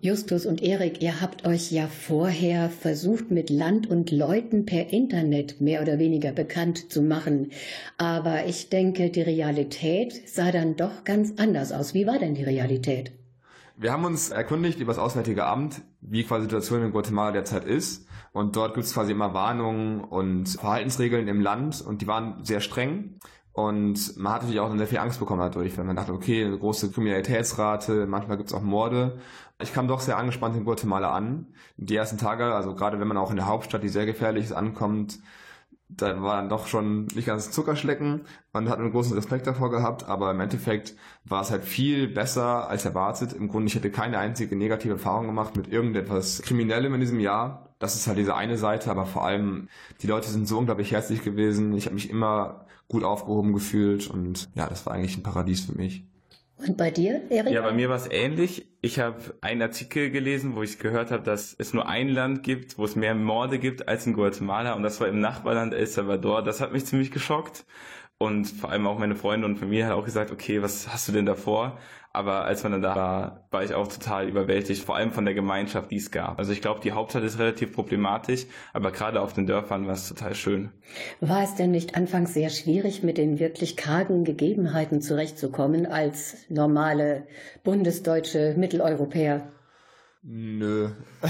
Justus 0.00 0.44
und 0.44 0.62
Erik, 0.62 1.00
ihr 1.00 1.22
habt 1.22 1.46
euch 1.46 1.72
ja 1.72 1.86
vorher 1.86 2.68
versucht, 2.68 3.30
mit 3.30 3.48
Land 3.48 3.88
und 3.88 4.10
Leuten 4.10 4.66
per 4.66 4.92
Internet 4.92 5.60
mehr 5.60 5.80
oder 5.80 5.98
weniger 5.98 6.32
bekannt 6.32 6.92
zu 6.92 7.00
machen. 7.00 7.50
Aber 7.96 8.44
ich 8.44 8.68
denke, 8.68 9.08
die 9.08 9.22
Realität 9.22 10.28
sah 10.28 10.52
dann 10.52 10.76
doch 10.76 11.04
ganz 11.04 11.32
anders 11.38 11.72
aus. 11.72 11.94
Wie 11.94 12.06
war 12.06 12.18
denn 12.18 12.34
die 12.34 12.44
Realität? 12.44 13.12
Wir 13.78 13.90
haben 13.90 14.04
uns 14.04 14.30
erkundigt 14.30 14.80
über 14.80 14.92
das 14.92 14.98
Auswärtige 14.98 15.46
Amt, 15.46 15.80
wie 16.02 16.24
quasi 16.24 16.46
die 16.46 16.50
Situation 16.50 16.82
in 16.82 16.92
Guatemala 16.92 17.32
derzeit 17.32 17.64
ist. 17.64 18.06
Und 18.32 18.54
dort 18.54 18.74
gibt 18.74 18.86
es 18.86 18.92
quasi 18.92 19.12
immer 19.12 19.32
Warnungen 19.32 20.04
und 20.04 20.48
Verhaltensregeln 20.48 21.26
im 21.26 21.40
Land 21.40 21.80
und 21.80 22.02
die 22.02 22.06
waren 22.06 22.44
sehr 22.44 22.60
streng. 22.60 23.18
Und 23.56 24.18
man 24.18 24.34
hat 24.34 24.42
natürlich 24.42 24.60
auch 24.60 24.76
sehr 24.76 24.86
viel 24.86 24.98
Angst 24.98 25.18
bekommen 25.18 25.40
dadurch, 25.40 25.78
weil 25.78 25.86
man 25.86 25.96
dachte, 25.96 26.12
okay, 26.12 26.44
eine 26.44 26.58
große 26.58 26.90
Kriminalitätsrate, 26.90 28.06
manchmal 28.06 28.36
gibt 28.36 28.50
es 28.50 28.54
auch 28.54 28.60
Morde. 28.60 29.18
Ich 29.62 29.72
kam 29.72 29.88
doch 29.88 30.00
sehr 30.00 30.18
angespannt 30.18 30.54
in 30.58 30.66
Guatemala 30.66 31.10
an. 31.14 31.46
Die 31.78 31.96
ersten 31.96 32.18
Tage, 32.18 32.54
also 32.54 32.74
gerade 32.74 33.00
wenn 33.00 33.08
man 33.08 33.16
auch 33.16 33.30
in 33.30 33.36
der 33.36 33.46
Hauptstadt, 33.46 33.82
die 33.82 33.88
sehr 33.88 34.04
gefährlich 34.04 34.44
ist, 34.44 34.52
ankommt, 34.52 35.20
da 35.88 36.20
war 36.20 36.36
dann 36.36 36.50
doch 36.50 36.66
schon 36.66 37.06
nicht 37.14 37.24
ganz 37.24 37.50
Zuckerschlecken. 37.50 38.26
Man 38.52 38.68
hat 38.68 38.78
einen 38.78 38.92
großen 38.92 39.14
Respekt 39.14 39.46
davor 39.46 39.70
gehabt, 39.70 40.04
aber 40.06 40.32
im 40.32 40.40
Endeffekt 40.40 40.94
war 41.24 41.40
es 41.40 41.50
halt 41.50 41.64
viel 41.64 42.08
besser 42.08 42.68
als 42.68 42.84
erwartet. 42.84 43.32
Im 43.32 43.48
Grunde, 43.48 43.68
ich 43.68 43.74
hätte 43.74 43.90
keine 43.90 44.18
einzige 44.18 44.54
negative 44.54 44.94
Erfahrung 44.94 45.24
gemacht 45.24 45.56
mit 45.56 45.72
irgendetwas 45.72 46.42
Kriminellem 46.42 46.92
in 46.92 47.00
diesem 47.00 47.20
Jahr. 47.20 47.74
Das 47.78 47.96
ist 47.96 48.06
halt 48.06 48.18
diese 48.18 48.34
eine 48.34 48.58
Seite, 48.58 48.90
aber 48.90 49.06
vor 49.06 49.24
allem, 49.24 49.70
die 50.02 50.08
Leute 50.08 50.28
sind 50.28 50.46
so 50.46 50.58
unglaublich 50.58 50.92
herzlich 50.92 51.24
gewesen. 51.24 51.72
Ich 51.72 51.86
habe 51.86 51.94
mich 51.94 52.10
immer 52.10 52.65
gut 52.88 53.04
aufgehoben 53.04 53.52
gefühlt 53.52 54.08
und 54.08 54.48
ja, 54.54 54.68
das 54.68 54.86
war 54.86 54.94
eigentlich 54.94 55.16
ein 55.16 55.22
Paradies 55.22 55.64
für 55.64 55.76
mich. 55.76 56.04
Und 56.58 56.78
bei 56.78 56.90
dir, 56.90 57.20
Erik? 57.30 57.52
Ja, 57.52 57.60
bei 57.60 57.72
mir 57.72 57.90
war 57.90 57.96
es 57.96 58.10
ähnlich. 58.10 58.66
Ich 58.80 58.98
habe 58.98 59.18
einen 59.42 59.60
Artikel 59.60 60.10
gelesen, 60.10 60.56
wo 60.56 60.62
ich 60.62 60.78
gehört 60.78 61.10
habe, 61.10 61.22
dass 61.22 61.54
es 61.58 61.74
nur 61.74 61.86
ein 61.86 62.08
Land 62.08 62.42
gibt, 62.44 62.78
wo 62.78 62.84
es 62.84 62.96
mehr 62.96 63.14
Morde 63.14 63.58
gibt 63.58 63.88
als 63.88 64.06
in 64.06 64.14
Guatemala 64.14 64.72
und 64.72 64.82
das 64.82 64.98
war 65.00 65.08
im 65.08 65.20
Nachbarland 65.20 65.74
El 65.74 65.86
Salvador. 65.86 66.42
Das 66.42 66.62
hat 66.62 66.72
mich 66.72 66.86
ziemlich 66.86 67.10
geschockt. 67.10 67.66
Und 68.18 68.46
vor 68.46 68.70
allem 68.70 68.86
auch 68.86 68.98
meine 68.98 69.14
Freunde 69.14 69.46
und 69.46 69.58
Familie 69.58 69.86
hat 69.86 69.92
auch 69.92 70.04
gesagt, 70.04 70.30
okay, 70.30 70.62
was 70.62 70.90
hast 70.90 71.06
du 71.08 71.12
denn 71.12 71.26
davor? 71.26 71.78
Aber 72.16 72.46
als 72.46 72.62
man 72.62 72.72
dann 72.72 72.80
da 72.80 72.96
war, 72.96 73.46
war 73.50 73.62
ich 73.62 73.74
auch 73.74 73.88
total 73.88 74.26
überwältigt, 74.26 74.82
vor 74.82 74.96
allem 74.96 75.12
von 75.12 75.26
der 75.26 75.34
Gemeinschaft, 75.34 75.90
die 75.90 75.96
es 75.96 76.10
gab. 76.10 76.38
Also 76.38 76.50
ich 76.50 76.62
glaube, 76.62 76.80
die 76.80 76.92
Hauptstadt 76.92 77.22
ist 77.24 77.38
relativ 77.38 77.74
problematisch, 77.74 78.46
aber 78.72 78.90
gerade 78.90 79.20
auf 79.20 79.34
den 79.34 79.46
Dörfern 79.46 79.86
war 79.86 79.92
es 79.92 80.08
total 80.08 80.34
schön. 80.34 80.70
War 81.20 81.42
es 81.42 81.56
denn 81.56 81.72
nicht 81.72 81.94
anfangs 81.94 82.32
sehr 82.32 82.48
schwierig, 82.48 83.02
mit 83.02 83.18
den 83.18 83.38
wirklich 83.38 83.76
kargen 83.76 84.24
Gegebenheiten 84.24 85.02
zurechtzukommen 85.02 85.84
als 85.84 86.38
normale 86.48 87.26
bundesdeutsche 87.64 88.54
Mitteleuropäer? 88.56 89.52
Nö. 90.28 90.88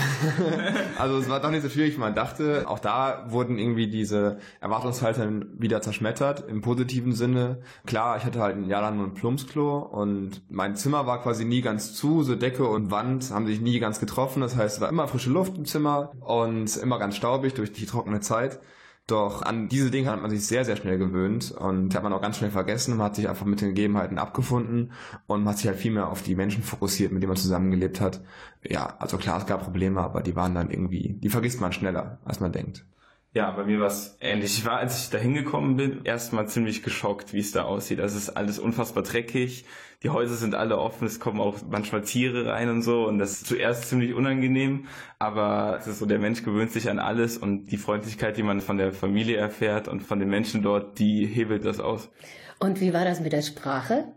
also 0.98 1.18
es 1.18 1.28
war 1.28 1.40
doch 1.40 1.50
nicht 1.50 1.60
so 1.60 1.68
schwierig, 1.68 1.96
wie 1.96 2.00
man 2.00 2.14
dachte. 2.14 2.64
Auch 2.66 2.78
da 2.78 3.26
wurden 3.28 3.58
irgendwie 3.58 3.88
diese 3.88 4.38
Erwartungshaltungen 4.62 5.50
wieder 5.60 5.82
zerschmettert, 5.82 6.48
im 6.48 6.62
positiven 6.62 7.12
Sinne. 7.12 7.58
Klar, 7.84 8.16
ich 8.16 8.24
hatte 8.24 8.40
halt 8.40 8.56
ein 8.56 8.64
Jahr 8.64 8.80
lang 8.80 8.96
nur 8.96 9.06
ein 9.06 9.12
Plumpsklo 9.12 9.80
und 9.80 10.40
mein 10.48 10.76
Zimmer 10.76 11.06
war 11.06 11.22
quasi 11.22 11.44
nie 11.44 11.60
ganz 11.60 11.92
zu, 11.92 12.22
so 12.22 12.36
Decke 12.36 12.66
und 12.66 12.90
Wand 12.90 13.30
haben 13.30 13.46
sich 13.46 13.60
nie 13.60 13.80
ganz 13.80 14.00
getroffen. 14.00 14.40
Das 14.40 14.56
heißt, 14.56 14.76
es 14.76 14.80
war 14.80 14.88
immer 14.88 15.08
frische 15.08 15.28
Luft 15.28 15.58
im 15.58 15.66
Zimmer 15.66 16.12
und 16.20 16.74
immer 16.78 16.98
ganz 16.98 17.16
staubig 17.16 17.52
durch 17.52 17.72
die 17.72 17.84
trockene 17.84 18.20
Zeit. 18.20 18.60
Doch 19.06 19.42
an 19.42 19.68
diese 19.68 19.92
Dinge 19.92 20.10
hat 20.10 20.20
man 20.20 20.30
sich 20.30 20.44
sehr, 20.44 20.64
sehr 20.64 20.74
schnell 20.74 20.98
gewöhnt 20.98 21.52
und 21.52 21.94
hat 21.94 22.02
man 22.02 22.12
auch 22.12 22.20
ganz 22.20 22.38
schnell 22.38 22.50
vergessen. 22.50 22.96
Man 22.96 23.06
hat 23.06 23.14
sich 23.14 23.28
einfach 23.28 23.46
mit 23.46 23.60
den 23.60 23.68
Gegebenheiten 23.68 24.18
abgefunden 24.18 24.90
und 25.28 25.44
man 25.44 25.50
hat 25.50 25.58
sich 25.58 25.68
halt 25.68 25.78
viel 25.78 25.92
mehr 25.92 26.08
auf 26.08 26.22
die 26.22 26.34
Menschen 26.34 26.64
fokussiert, 26.64 27.12
mit 27.12 27.22
denen 27.22 27.30
man 27.30 27.36
zusammengelebt 27.36 28.00
hat. 28.00 28.24
Ja, 28.64 28.96
also 28.98 29.16
klar, 29.16 29.38
es 29.38 29.46
gab 29.46 29.62
Probleme, 29.62 30.00
aber 30.00 30.22
die 30.22 30.34
waren 30.34 30.56
dann 30.56 30.70
irgendwie, 30.72 31.20
die 31.20 31.28
vergisst 31.28 31.60
man 31.60 31.72
schneller, 31.72 32.18
als 32.24 32.40
man 32.40 32.50
denkt. 32.50 32.84
Ja, 33.36 33.50
bei 33.50 33.64
mir 33.64 33.80
war 33.80 33.88
es 33.88 34.16
ähnlich. 34.22 34.56
Ich 34.56 34.64
war, 34.64 34.78
als 34.78 34.98
ich 34.98 35.10
da 35.10 35.18
hingekommen 35.18 35.76
bin, 35.76 36.04
erstmal 36.04 36.48
ziemlich 36.48 36.82
geschockt, 36.82 37.34
wie 37.34 37.40
es 37.40 37.52
da 37.52 37.64
aussieht. 37.64 38.00
Also 38.00 38.16
es 38.16 38.28
ist 38.28 38.30
alles 38.30 38.58
unfassbar 38.58 39.02
dreckig. 39.02 39.66
Die 40.02 40.08
Häuser 40.08 40.36
sind 40.36 40.54
alle 40.54 40.78
offen, 40.78 41.06
es 41.06 41.20
kommen 41.20 41.38
auch 41.38 41.58
manchmal 41.68 42.00
Tiere 42.00 42.46
rein 42.46 42.70
und 42.70 42.80
so. 42.80 43.06
Und 43.06 43.18
das 43.18 43.32
ist 43.32 43.46
zuerst 43.46 43.90
ziemlich 43.90 44.14
unangenehm, 44.14 44.86
aber 45.18 45.76
es 45.78 45.86
ist 45.86 45.98
so, 45.98 46.06
der 46.06 46.18
Mensch 46.18 46.44
gewöhnt 46.44 46.72
sich 46.72 46.88
an 46.88 46.98
alles 46.98 47.36
und 47.36 47.66
die 47.66 47.76
Freundlichkeit, 47.76 48.38
die 48.38 48.42
man 48.42 48.62
von 48.62 48.78
der 48.78 48.94
Familie 48.94 49.36
erfährt 49.36 49.86
und 49.86 50.00
von 50.00 50.18
den 50.18 50.30
Menschen 50.30 50.62
dort, 50.62 50.98
die 50.98 51.26
hebelt 51.26 51.66
das 51.66 51.78
aus. 51.78 52.08
Und 52.58 52.80
wie 52.80 52.94
war 52.94 53.04
das 53.04 53.20
mit 53.20 53.34
der 53.34 53.42
Sprache? 53.42 54.14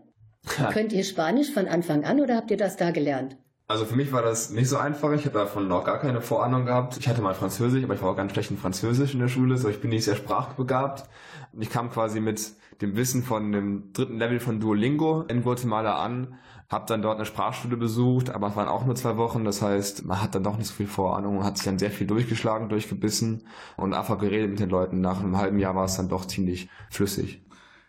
Könnt 0.72 0.94
ihr 0.94 1.04
Spanisch 1.04 1.52
von 1.52 1.68
Anfang 1.68 2.04
an 2.04 2.22
oder 2.22 2.36
habt 2.36 2.50
ihr 2.50 2.56
das 2.56 2.78
da 2.78 2.90
gelernt? 2.90 3.36
Also 3.70 3.84
für 3.84 3.94
mich 3.94 4.10
war 4.10 4.22
das 4.22 4.50
nicht 4.50 4.68
so 4.68 4.78
einfach. 4.78 5.12
Ich 5.12 5.26
habe 5.26 5.38
davon 5.38 5.68
noch 5.68 5.84
gar 5.84 6.00
keine 6.00 6.20
Vorahnung 6.20 6.66
gehabt. 6.66 6.96
Ich 6.96 7.06
hatte 7.06 7.22
mal 7.22 7.34
Französisch, 7.34 7.84
aber 7.84 7.94
ich 7.94 8.02
war 8.02 8.10
auch 8.10 8.16
ganz 8.16 8.32
schlecht 8.32 8.50
in 8.50 8.58
Französisch 8.58 9.14
in 9.14 9.20
der 9.20 9.28
Schule, 9.28 9.56
so 9.58 9.68
ich 9.68 9.80
bin 9.80 9.90
nicht 9.90 10.04
sehr 10.04 10.16
sprachbegabt. 10.16 11.08
Und 11.52 11.62
ich 11.62 11.70
kam 11.70 11.88
quasi 11.88 12.18
mit 12.18 12.52
dem 12.80 12.96
Wissen 12.96 13.22
von 13.22 13.52
dem 13.52 13.92
dritten 13.92 14.18
Level 14.18 14.40
von 14.40 14.58
Duolingo 14.58 15.22
in 15.28 15.44
Guatemala 15.44 16.02
an, 16.02 16.34
habe 16.68 16.86
dann 16.88 17.00
dort 17.00 17.18
eine 17.18 17.26
Sprachschule 17.26 17.76
besucht, 17.76 18.30
aber 18.30 18.48
es 18.48 18.56
waren 18.56 18.66
auch 18.66 18.84
nur 18.84 18.96
zwei 18.96 19.16
Wochen. 19.16 19.44
Das 19.44 19.62
heißt, 19.62 20.04
man 20.04 20.20
hat 20.20 20.34
dann 20.34 20.42
doch 20.42 20.58
nicht 20.58 20.66
so 20.66 20.74
viel 20.74 20.88
Vorahnung 20.88 21.38
und 21.38 21.44
hat 21.44 21.56
sich 21.56 21.66
dann 21.66 21.78
sehr 21.78 21.92
viel 21.92 22.08
durchgeschlagen, 22.08 22.70
durchgebissen 22.70 23.44
und 23.76 23.94
einfach 23.94 24.18
geredet 24.18 24.50
mit 24.50 24.58
den 24.58 24.70
Leuten. 24.70 25.00
Nach 25.00 25.20
einem 25.20 25.38
halben 25.38 25.60
Jahr 25.60 25.76
war 25.76 25.84
es 25.84 25.96
dann 25.96 26.08
doch 26.08 26.24
ziemlich 26.24 26.68
flüssig. 26.90 27.40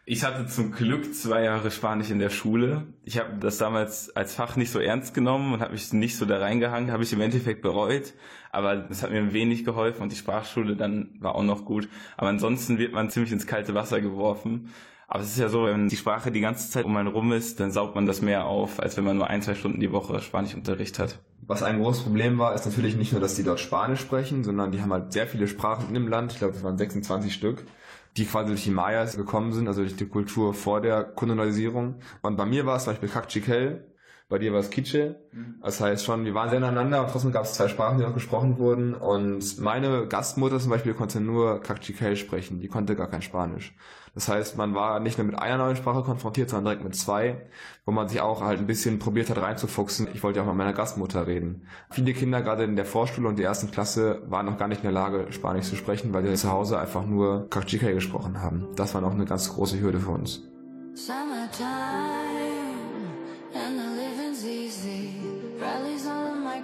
Ich 0.06 0.24
hatte 0.24 0.48
zum 0.48 0.72
Glück 0.72 1.14
zwei 1.14 1.44
Jahre 1.44 1.70
Spanisch 1.70 2.10
in 2.10 2.18
der 2.18 2.32
Schule. 2.32 2.88
Ich 3.04 3.20
habe 3.20 3.38
das 3.40 3.60
damals 3.60 4.16
als 4.16 4.34
Fach 4.34 4.56
nicht 4.56 4.72
so 4.72 4.80
ernst 4.80 5.14
genommen 5.14 5.54
und 5.54 5.62
habe 5.62 5.74
mich 5.74 5.94
nicht 5.94 6.18
so 6.18 6.26
da 6.26 6.40
reingehangen, 6.40 6.92
habe 6.92 7.04
ich 7.04 7.14
im 7.14 7.22
Endeffekt 7.22 7.62
bereut. 7.62 8.14
Aber 8.52 8.90
es 8.90 9.04
hat 9.04 9.12
mir 9.12 9.32
wenig 9.32 9.64
geholfen 9.64 10.02
und 10.02 10.12
die 10.12 10.16
Sprachschule 10.16 10.76
dann 10.76 11.12
war 11.20 11.36
auch 11.36 11.44
noch 11.44 11.66
gut. 11.66 11.88
Aber 12.18 12.30
ansonsten 12.30 12.80
wird 12.80 12.94
man 12.94 13.12
ziemlich 13.12 13.32
ins 13.32 13.46
kalte 13.46 13.76
Wasser 13.76 14.02
geworfen. 14.02 14.74
Aber 15.08 15.22
es 15.22 15.30
ist 15.30 15.40
ja 15.40 15.50
so, 15.50 15.66
wenn 15.66 15.88
die 15.88 15.98
Sprache 15.98 16.32
die 16.32 16.42
ganze 16.42 16.72
Zeit 16.72 16.86
um 16.86 16.98
einen 16.98 17.10
rum 17.10 17.32
ist, 17.32 17.60
dann 17.60 17.72
saugt 17.72 17.94
man 17.94 18.06
das 18.08 18.22
mehr 18.22 18.46
auf, 18.46 18.80
als 18.80 18.98
wenn 18.98 19.04
man 19.04 19.18
nur 19.18 19.28
ein, 19.28 19.42
zwei 19.42 19.56
Stunden 19.56 19.80
die 19.82 19.92
Woche 19.92 20.20
Spanischunterricht 20.20 20.98
hat. 20.98 21.20
Was 21.46 21.64
ein 21.64 21.80
großes 21.80 22.04
Problem 22.04 22.40
war, 22.40 22.56
ist 22.56 22.66
natürlich 22.66 22.96
nicht 22.96 23.12
nur, 23.12 23.20
dass 23.20 23.36
die 23.36 23.44
dort 23.44 23.60
Spanisch 23.60 24.00
sprechen, 24.00 24.44
sondern 24.44 24.72
die 24.72 24.82
haben 24.82 24.94
halt 24.94 25.12
sehr 25.12 25.28
viele 25.28 25.48
Sprachen 25.48 25.90
in 25.90 25.94
dem 25.94 26.08
Land. 26.08 26.32
Ich 26.32 26.40
glaube, 26.40 26.56
es 26.56 26.64
waren 26.64 26.78
26 26.78 27.34
Stück, 27.34 27.66
die 28.18 28.26
quasi 28.26 28.50
durch 28.50 28.64
die 28.64 28.72
Mayas 28.72 29.16
gekommen 29.16 29.54
sind, 29.54 29.68
also 29.68 29.82
durch 29.82 29.96
die 29.96 30.08
Kultur 30.08 30.54
vor 30.54 30.82
der 30.82 31.04
Kolonialisierung. 31.04 31.96
Und 32.22 32.36
bei 32.36 32.46
mir 32.46 32.66
war 32.66 32.78
es 32.78 32.84
zum 32.84 32.94
Beispiel 32.94 33.10
Kakchikel, 33.10 33.91
bei 34.32 34.40
dir 34.40 34.54
war 34.54 34.62
es 34.62 34.70
Kitsche. 34.70 35.18
Das 35.62 35.82
heißt 35.82 36.06
schon, 36.06 36.24
wir 36.24 36.34
waren 36.34 36.50
sehr 36.50 36.58
ineinander 36.58 37.02
und 37.02 37.12
trotzdem 37.12 37.34
gab 37.34 37.44
es 37.44 37.54
zwei 37.54 37.68
Sprachen, 37.68 37.98
die 37.98 38.04
noch 38.06 38.14
gesprochen 38.14 38.58
wurden. 38.58 38.96
Und 38.96 39.60
meine 39.60 40.08
Gastmutter 40.08 40.58
zum 40.58 40.72
Beispiel 40.72 40.94
konnte 40.94 41.20
nur 41.20 41.62
Kakchikel 41.62 42.16
sprechen, 42.16 42.62
die 42.62 42.70
konnte 42.70 42.96
gar 42.96 43.08
kein 43.08 43.22
Spanisch. 43.22 43.76
Das 44.16 44.30
heißt, 44.30 44.58
man 44.58 44.74
war 44.74 45.02
nicht 45.02 45.18
nur 45.18 45.28
mit 45.28 45.38
einer 45.38 45.58
neuen 45.58 45.76
Sprache 45.76 46.04
konfrontiert, 46.04 46.50
sondern 46.50 46.66
direkt 46.66 46.84
mit 46.84 46.96
zwei, 46.96 47.42
wo 47.86 47.92
man 47.92 48.08
sich 48.08 48.22
auch 48.22 48.42
halt 48.42 48.60
ein 48.60 48.68
bisschen 48.68 49.00
probiert 49.00 49.30
hat 49.30 49.38
reinzufuchsen. 49.38 50.08
Ich 50.14 50.24
wollte 50.24 50.40
ja 50.40 50.44
auch 50.44 50.48
mit 50.48 50.56
meiner 50.56 50.74
Gastmutter 50.74 51.28
reden. 51.28 51.68
Viele 51.90 52.14
Kinder, 52.14 52.42
gerade 52.42 52.64
in 52.64 52.78
der 52.78 52.86
Vorschule 52.86 53.28
und 53.28 53.38
der 53.38 53.48
ersten 53.48 53.70
Klasse, 53.70 54.22
waren 54.28 54.46
noch 54.46 54.58
gar 54.58 54.70
nicht 54.70 54.80
in 54.80 54.84
der 54.84 54.94
Lage, 54.94 55.28
Spanisch 55.32 55.68
zu 55.68 55.76
sprechen, 55.76 56.14
weil 56.14 56.26
sie 56.26 56.34
zu 56.36 56.52
Hause 56.52 56.80
einfach 56.80 57.06
nur 57.06 57.50
Kakchikel 57.50 57.94
gesprochen 57.94 58.42
haben. 58.42 58.70
Das 58.78 58.94
war 58.94 59.02
noch 59.02 59.12
eine 59.12 59.26
ganz 59.26 59.54
große 59.54 59.82
Hürde 59.82 60.00
für 60.00 60.12
uns. 60.12 60.42
Summertime 60.94 62.41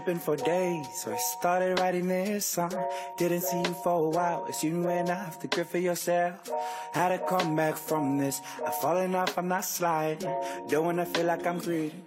tripping 0.00 0.20
for 0.20 0.36
days, 0.36 0.86
so 0.94 1.12
I 1.12 1.16
started 1.16 1.78
writing 1.78 2.08
this 2.08 2.46
song. 2.46 2.72
Didn't 3.18 3.42
see 3.42 3.58
you 3.58 3.74
for 3.84 4.06
a 4.06 4.08
while, 4.08 4.46
as 4.48 4.64
you 4.64 4.88
off 4.88 5.40
the 5.40 5.48
grip 5.48 5.68
for 5.68 5.78
yourself. 5.78 6.48
Had 6.94 7.08
to 7.08 7.18
come 7.26 7.54
back 7.54 7.76
from 7.76 8.16
this. 8.16 8.40
I've 8.66 8.74
fallen 8.76 9.14
off, 9.14 9.36
I'm 9.36 9.48
not 9.48 9.64
sliding. 9.64 10.34
Don't 10.68 10.86
wanna 10.86 11.04
feel 11.04 11.26
like 11.26 11.46
I'm 11.46 11.58
greedy. 11.58 12.02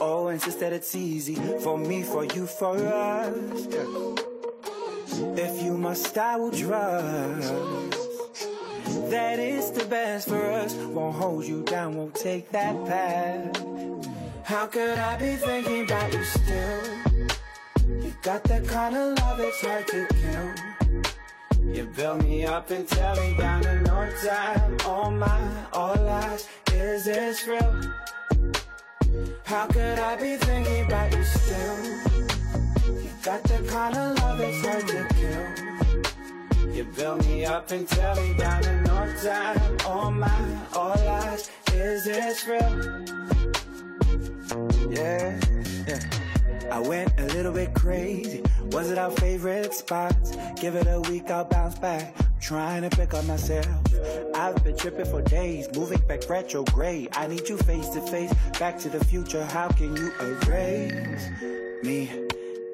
Oh, 0.00 0.28
insist 0.28 0.60
that 0.60 0.72
it's 0.74 0.94
easy 0.94 1.36
for 1.60 1.78
me, 1.78 2.02
for 2.02 2.24
you, 2.24 2.46
for 2.46 2.76
us. 2.76 3.68
If 5.38 5.62
you 5.62 5.78
must, 5.78 6.18
I 6.18 6.36
will 6.36 6.50
trust. 6.50 7.54
That 9.10 9.38
is 9.38 9.70
the 9.70 9.86
best 9.86 10.28
for 10.28 10.44
us. 10.44 10.74
Won't 10.74 11.16
hold 11.16 11.44
you 11.46 11.62
down, 11.62 11.96
won't 11.96 12.14
take 12.14 12.50
that 12.50 12.74
path. 12.86 13.64
How 14.44 14.66
could 14.66 14.98
I 14.98 15.16
be 15.16 15.36
thinking 15.36 15.84
about 15.84 16.12
you 16.12 16.24
still? 16.24 17.09
Got 18.22 18.42
that 18.44 18.66
kind 18.66 18.94
of 18.94 19.18
love 19.18 19.38
that's 19.38 19.60
hard 19.62 19.86
to 19.88 20.06
kill. 20.20 21.74
You 21.74 21.84
build 21.84 22.22
me 22.22 22.44
up 22.44 22.70
and 22.70 22.86
tear 22.86 23.14
me 23.14 23.34
down 23.34 23.66
in 23.66 23.82
no 23.84 24.10
time. 24.22 24.76
Oh 24.84 25.10
my, 25.10 25.40
all 25.72 25.96
lies, 25.96 26.46
is 26.74 27.06
this 27.06 27.46
real? 27.46 27.80
How 29.44 29.66
could 29.68 29.98
I 29.98 30.16
be 30.16 30.36
thinking 30.36 30.84
about 30.84 31.16
you 31.16 31.24
still? 31.24 31.84
You 33.02 33.10
got 33.24 33.42
that 33.44 33.66
kind 33.66 33.96
of 33.96 34.18
love 34.18 34.36
that's 34.36 34.66
hard 34.66 34.86
to 34.88 35.06
kill. 35.14 36.74
You 36.74 36.84
build 36.84 37.24
me 37.24 37.46
up 37.46 37.70
and 37.70 37.88
tear 37.88 38.14
me 38.16 38.34
down 38.34 38.62
in 38.66 38.82
no 38.82 39.14
time. 39.24 39.78
Oh 39.86 40.10
my, 40.10 40.58
all 40.74 40.94
lies, 41.06 41.50
is 41.72 42.04
this 42.04 42.46
real? 42.46 43.06
Yeah, 44.90 45.40
yeah. 45.88 46.19
I 46.70 46.78
went 46.78 47.18
a 47.18 47.24
little 47.34 47.52
bit 47.52 47.74
crazy. 47.74 48.42
Was 48.70 48.90
it 48.90 48.98
our 48.98 49.10
favorite 49.10 49.74
spots? 49.74 50.36
Give 50.60 50.76
it 50.76 50.86
a 50.86 51.00
week, 51.10 51.30
I'll 51.30 51.44
bounce 51.44 51.78
back. 51.78 52.14
Trying 52.40 52.88
to 52.88 52.96
pick 52.96 53.12
up 53.12 53.24
myself. 53.26 53.66
I've 54.34 54.62
been 54.62 54.76
tripping 54.76 55.06
for 55.06 55.20
days, 55.22 55.68
moving 55.74 56.00
back 56.06 56.28
retrograde. 56.28 57.08
I 57.12 57.26
need 57.26 57.48
you 57.48 57.56
face 57.58 57.88
to 57.90 58.00
face, 58.00 58.32
back 58.58 58.78
to 58.80 58.88
the 58.88 59.04
future. 59.04 59.44
How 59.46 59.68
can 59.68 59.96
you 59.96 60.12
erase 60.20 61.28
me? 61.82 62.08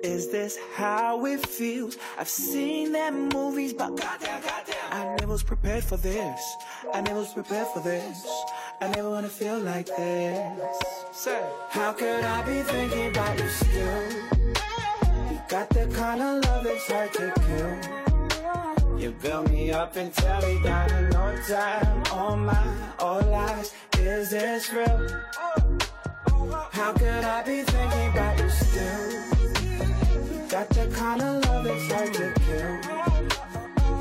Is 0.03 0.29
this 0.29 0.59
how 0.75 1.25
it 1.25 1.45
feels? 1.45 1.97
I've 2.19 2.29
seen 2.29 2.93
them 2.93 3.29
movies, 3.31 3.73
but 3.73 3.97
goddamn, 3.97 4.43
goddamn, 4.43 4.77
I 4.93 5.17
never 5.19 5.33
was 5.33 5.43
prepared 5.43 5.83
for 5.83 5.97
this. 5.97 6.57
I 6.93 7.01
never 7.01 7.21
was 7.21 7.33
prepared 7.33 7.67
for 7.69 7.81
this. 7.81 8.27
I 8.79 8.89
never 8.89 9.09
wanna 9.09 9.29
feel 9.29 9.59
like 9.59 9.87
this. 9.87 10.79
Say, 11.13 11.43
how 11.71 11.93
could 11.93 12.23
I 12.23 12.43
be 12.43 12.63
thinking 12.63 13.09
about 13.09 13.39
you 13.39 13.49
still? 13.49 14.13
You 15.31 15.41
got 15.49 15.69
the 15.71 15.87
kind 15.95 16.21
of 16.21 16.45
love 16.45 16.65
that's 16.65 16.87
hard 16.87 17.13
to 17.15 17.33
kill. 17.47 18.99
You 18.99 19.13
build 19.13 19.51
me 19.51 19.73
up 19.73 19.97
and 19.97 20.13
tear 20.13 20.41
me 20.43 20.63
down 20.63 20.91
in 20.93 21.09
no 21.09 21.37
time. 21.49 22.03
Oh 22.13 22.37
my, 22.37 22.67
all 22.99 23.23
lies, 23.23 23.73
is 23.99 24.31
this 24.31 24.71
real? 24.71 25.09
How 26.73 26.93
could 26.93 27.25
I 27.25 27.43
be 27.45 27.63
thinking 27.63 28.11
about 28.11 28.39
you 28.39 28.51
still? 28.51 29.11
You 30.33 30.49
got 30.51 30.69
the 30.69 30.87
kind 30.95 31.23
of 31.23 31.45
love 31.47 31.65
that's 31.65 31.93
hard 31.93 32.13
to 32.15 32.35
kill. 32.45 32.96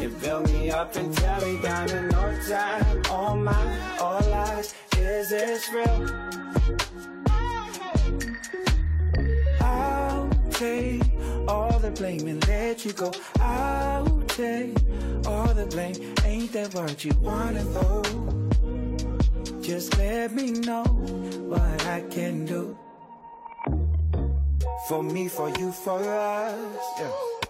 You 0.05 0.11
build 0.21 0.51
me 0.51 0.69
up 0.69 0.95
and 0.97 1.11
tear 1.17 1.39
me 1.41 1.59
down 1.63 1.89
in 1.89 2.09
no 2.09 2.39
time. 2.47 3.01
Oh 3.09 3.35
my, 3.35 3.97
all 3.99 4.21
lies, 4.29 4.75
is 4.99 5.29
this 5.31 5.67
real? 5.73 6.05
I'll 9.61 10.29
take 10.51 11.01
all 11.47 11.79
the 11.79 11.89
blame 11.89 12.27
and 12.27 12.47
let 12.47 12.85
you 12.85 12.93
go. 12.93 13.11
I'll 13.39 14.21
take 14.27 14.77
all 15.25 15.51
the 15.55 15.65
blame. 15.71 15.95
Ain't 16.23 16.53
that 16.53 16.75
what 16.75 17.03
you 17.03 17.13
wanna 17.19 17.63
know? 17.63 18.03
Just 19.59 19.97
let 19.97 20.33
me 20.33 20.51
know 20.51 20.83
what 20.83 21.83
I 21.87 22.01
can 22.11 22.45
do. 22.45 22.77
For 24.87 25.01
me, 25.01 25.29
for 25.29 25.49
you, 25.57 25.71
for 25.71 25.97
us. 25.97 26.85
Yeah. 26.99 27.44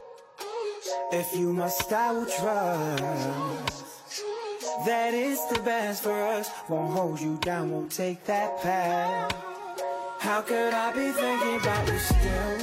If 1.12 1.36
you 1.36 1.54
must, 1.54 1.94
I 1.94 2.12
will 2.12 2.26
trust. 2.26 3.84
That 4.86 5.14
is 5.14 5.40
the 5.48 5.60
best 5.62 6.04
for 6.04 6.14
us. 6.14 6.50
Won't 6.68 6.94
hold 6.94 7.22
you 7.22 7.38
down, 7.42 7.72
won't 7.72 7.92
take 7.92 8.24
that 8.26 8.62
path. 8.62 9.32
How 10.20 10.42
could 10.42 10.74
I 10.74 10.92
be 10.92 11.12
thinking 11.12 11.56
about 11.62 11.88
you 11.88 12.00
still? 12.00 12.60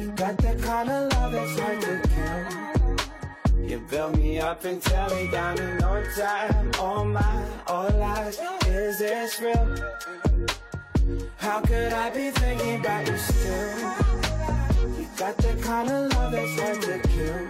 You 0.00 0.10
got 0.12 0.36
that 0.38 0.60
kind 0.60 0.90
of 0.90 1.12
love 1.14 1.32
that's 1.32 1.58
hard 1.58 1.80
to 1.80 2.00
kill. 2.14 3.68
You 3.68 3.78
build 3.90 4.18
me 4.18 4.38
up 4.40 4.64
and 4.64 4.80
tear 4.82 5.08
me 5.08 5.30
down 5.30 5.58
in 5.58 5.78
no 5.78 6.04
time. 6.16 6.70
All 6.78 7.04
my, 7.04 7.44
all 7.66 7.90
lies, 7.90 8.38
is 8.66 8.98
this 8.98 9.40
real? 9.40 9.76
How 11.38 11.60
could 11.62 11.92
I 11.92 12.10
be 12.10 12.30
thinking 12.30 12.80
about 12.80 13.06
you 13.08 13.16
still? 13.16 14.03
Got 15.16 15.36
that 15.36 15.62
kind 15.62 15.90
of 15.90 16.12
love 16.14 16.32
that's 16.32 16.60
hard 16.60 16.82
to 16.82 16.98
kill. 17.08 17.48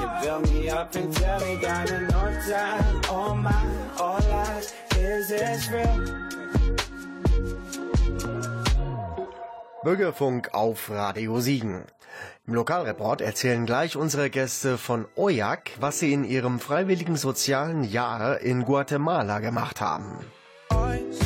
You 0.00 0.08
build 0.22 0.52
me 0.52 0.68
up 0.68 0.94
and 0.94 1.10
tear 1.16 1.40
me 1.40 1.60
down 1.60 1.88
in 1.88 2.06
no 2.08 2.24
time. 2.48 3.00
Oh 3.08 3.34
my, 3.34 3.52
all 3.98 4.20
lies, 4.28 4.74
is 4.98 5.28
this 5.28 5.70
real? 5.70 6.24
Bürgerfunk 9.84 10.52
auf 10.52 10.90
Radio 10.90 11.40
Siegen. 11.40 11.84
Im 12.46 12.54
Lokalreport 12.54 13.22
erzählen 13.22 13.64
gleich 13.64 13.96
unsere 13.96 14.28
Gäste 14.28 14.76
von 14.76 15.06
OJAK, 15.16 15.70
was 15.80 15.98
sie 15.98 16.12
in 16.12 16.24
ihrem 16.24 16.60
freiwilligen 16.60 17.16
sozialen 17.16 17.84
Jahr 17.84 18.40
in 18.40 18.66
Guatemala 18.66 19.38
gemacht 19.38 19.80
haben. 19.80 20.18
Always 20.70 21.23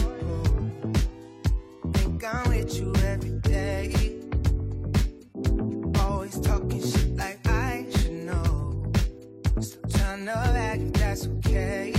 okay. 11.59 11.98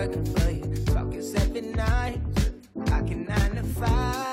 working 0.00 0.24
for 0.24 0.50
you. 0.50 0.84
Talking 0.86 1.22
seven 1.22 1.72
nights, 1.72 2.50
I 2.90 3.02
can 3.02 3.26
nine 3.26 3.56
to 3.56 3.62
five. 3.62 4.29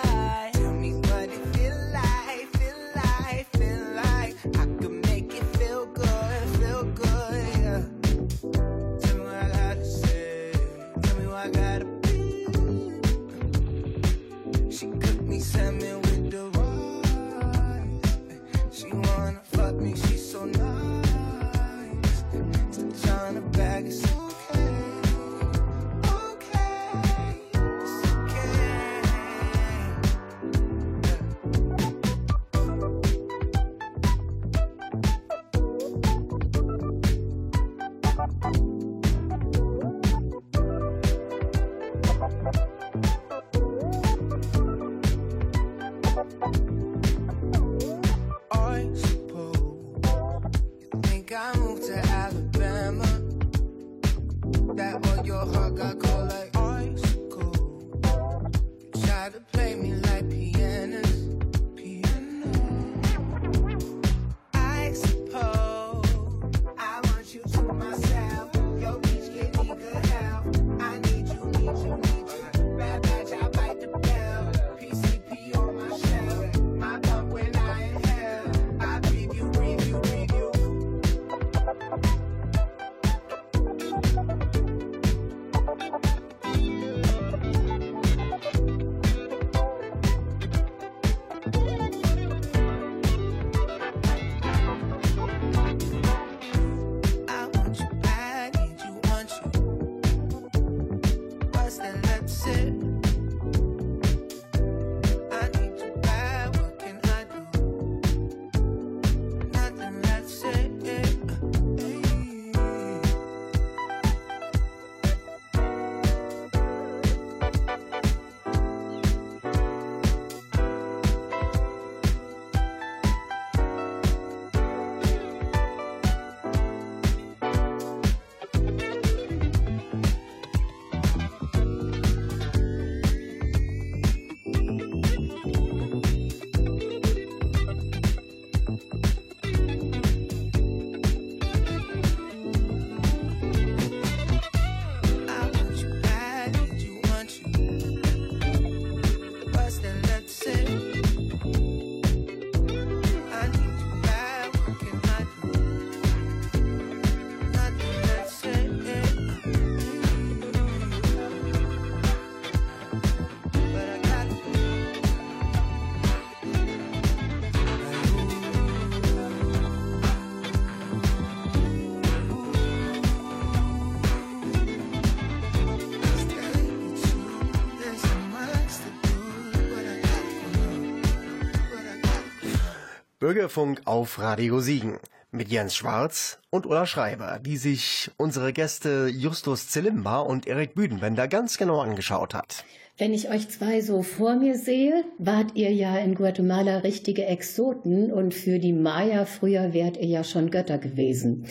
Bürgerfunk 183.27 183.81
auf 183.83 184.19
Radio 184.19 184.61
Siegen 184.61 184.99
mit 185.31 185.49
Jens 185.49 185.75
Schwarz 185.75 186.39
und 186.49 186.65
Ulla 186.65 186.85
Schreiber, 186.85 187.41
die 187.45 187.57
sich 187.57 188.09
unsere 188.15 188.53
Gäste 188.53 189.09
Justus 189.09 189.67
Zelimba 189.67 190.21
und 190.21 190.47
Erik 190.47 190.75
Büdenbender 190.75 191.27
ganz 191.27 191.57
genau 191.57 191.81
angeschaut 191.81 192.33
hat. 192.33 192.63
Wenn 192.97 193.13
ich 193.13 193.29
euch 193.29 193.49
zwei 193.49 193.81
so 193.81 194.01
vor 194.01 194.37
mir 194.37 194.57
sehe, 194.57 195.03
wart 195.17 195.55
ihr 195.55 195.73
ja 195.73 195.97
in 195.97 196.15
Guatemala 196.15 196.77
richtige 196.77 197.25
Exoten 197.25 198.13
und 198.13 198.33
für 198.33 198.59
die 198.59 198.71
Maya 198.71 199.25
früher 199.25 199.73
wärt 199.73 199.97
ihr 199.97 200.07
ja 200.07 200.23
schon 200.23 200.49
Götter 200.49 200.77
gewesen. 200.77 201.47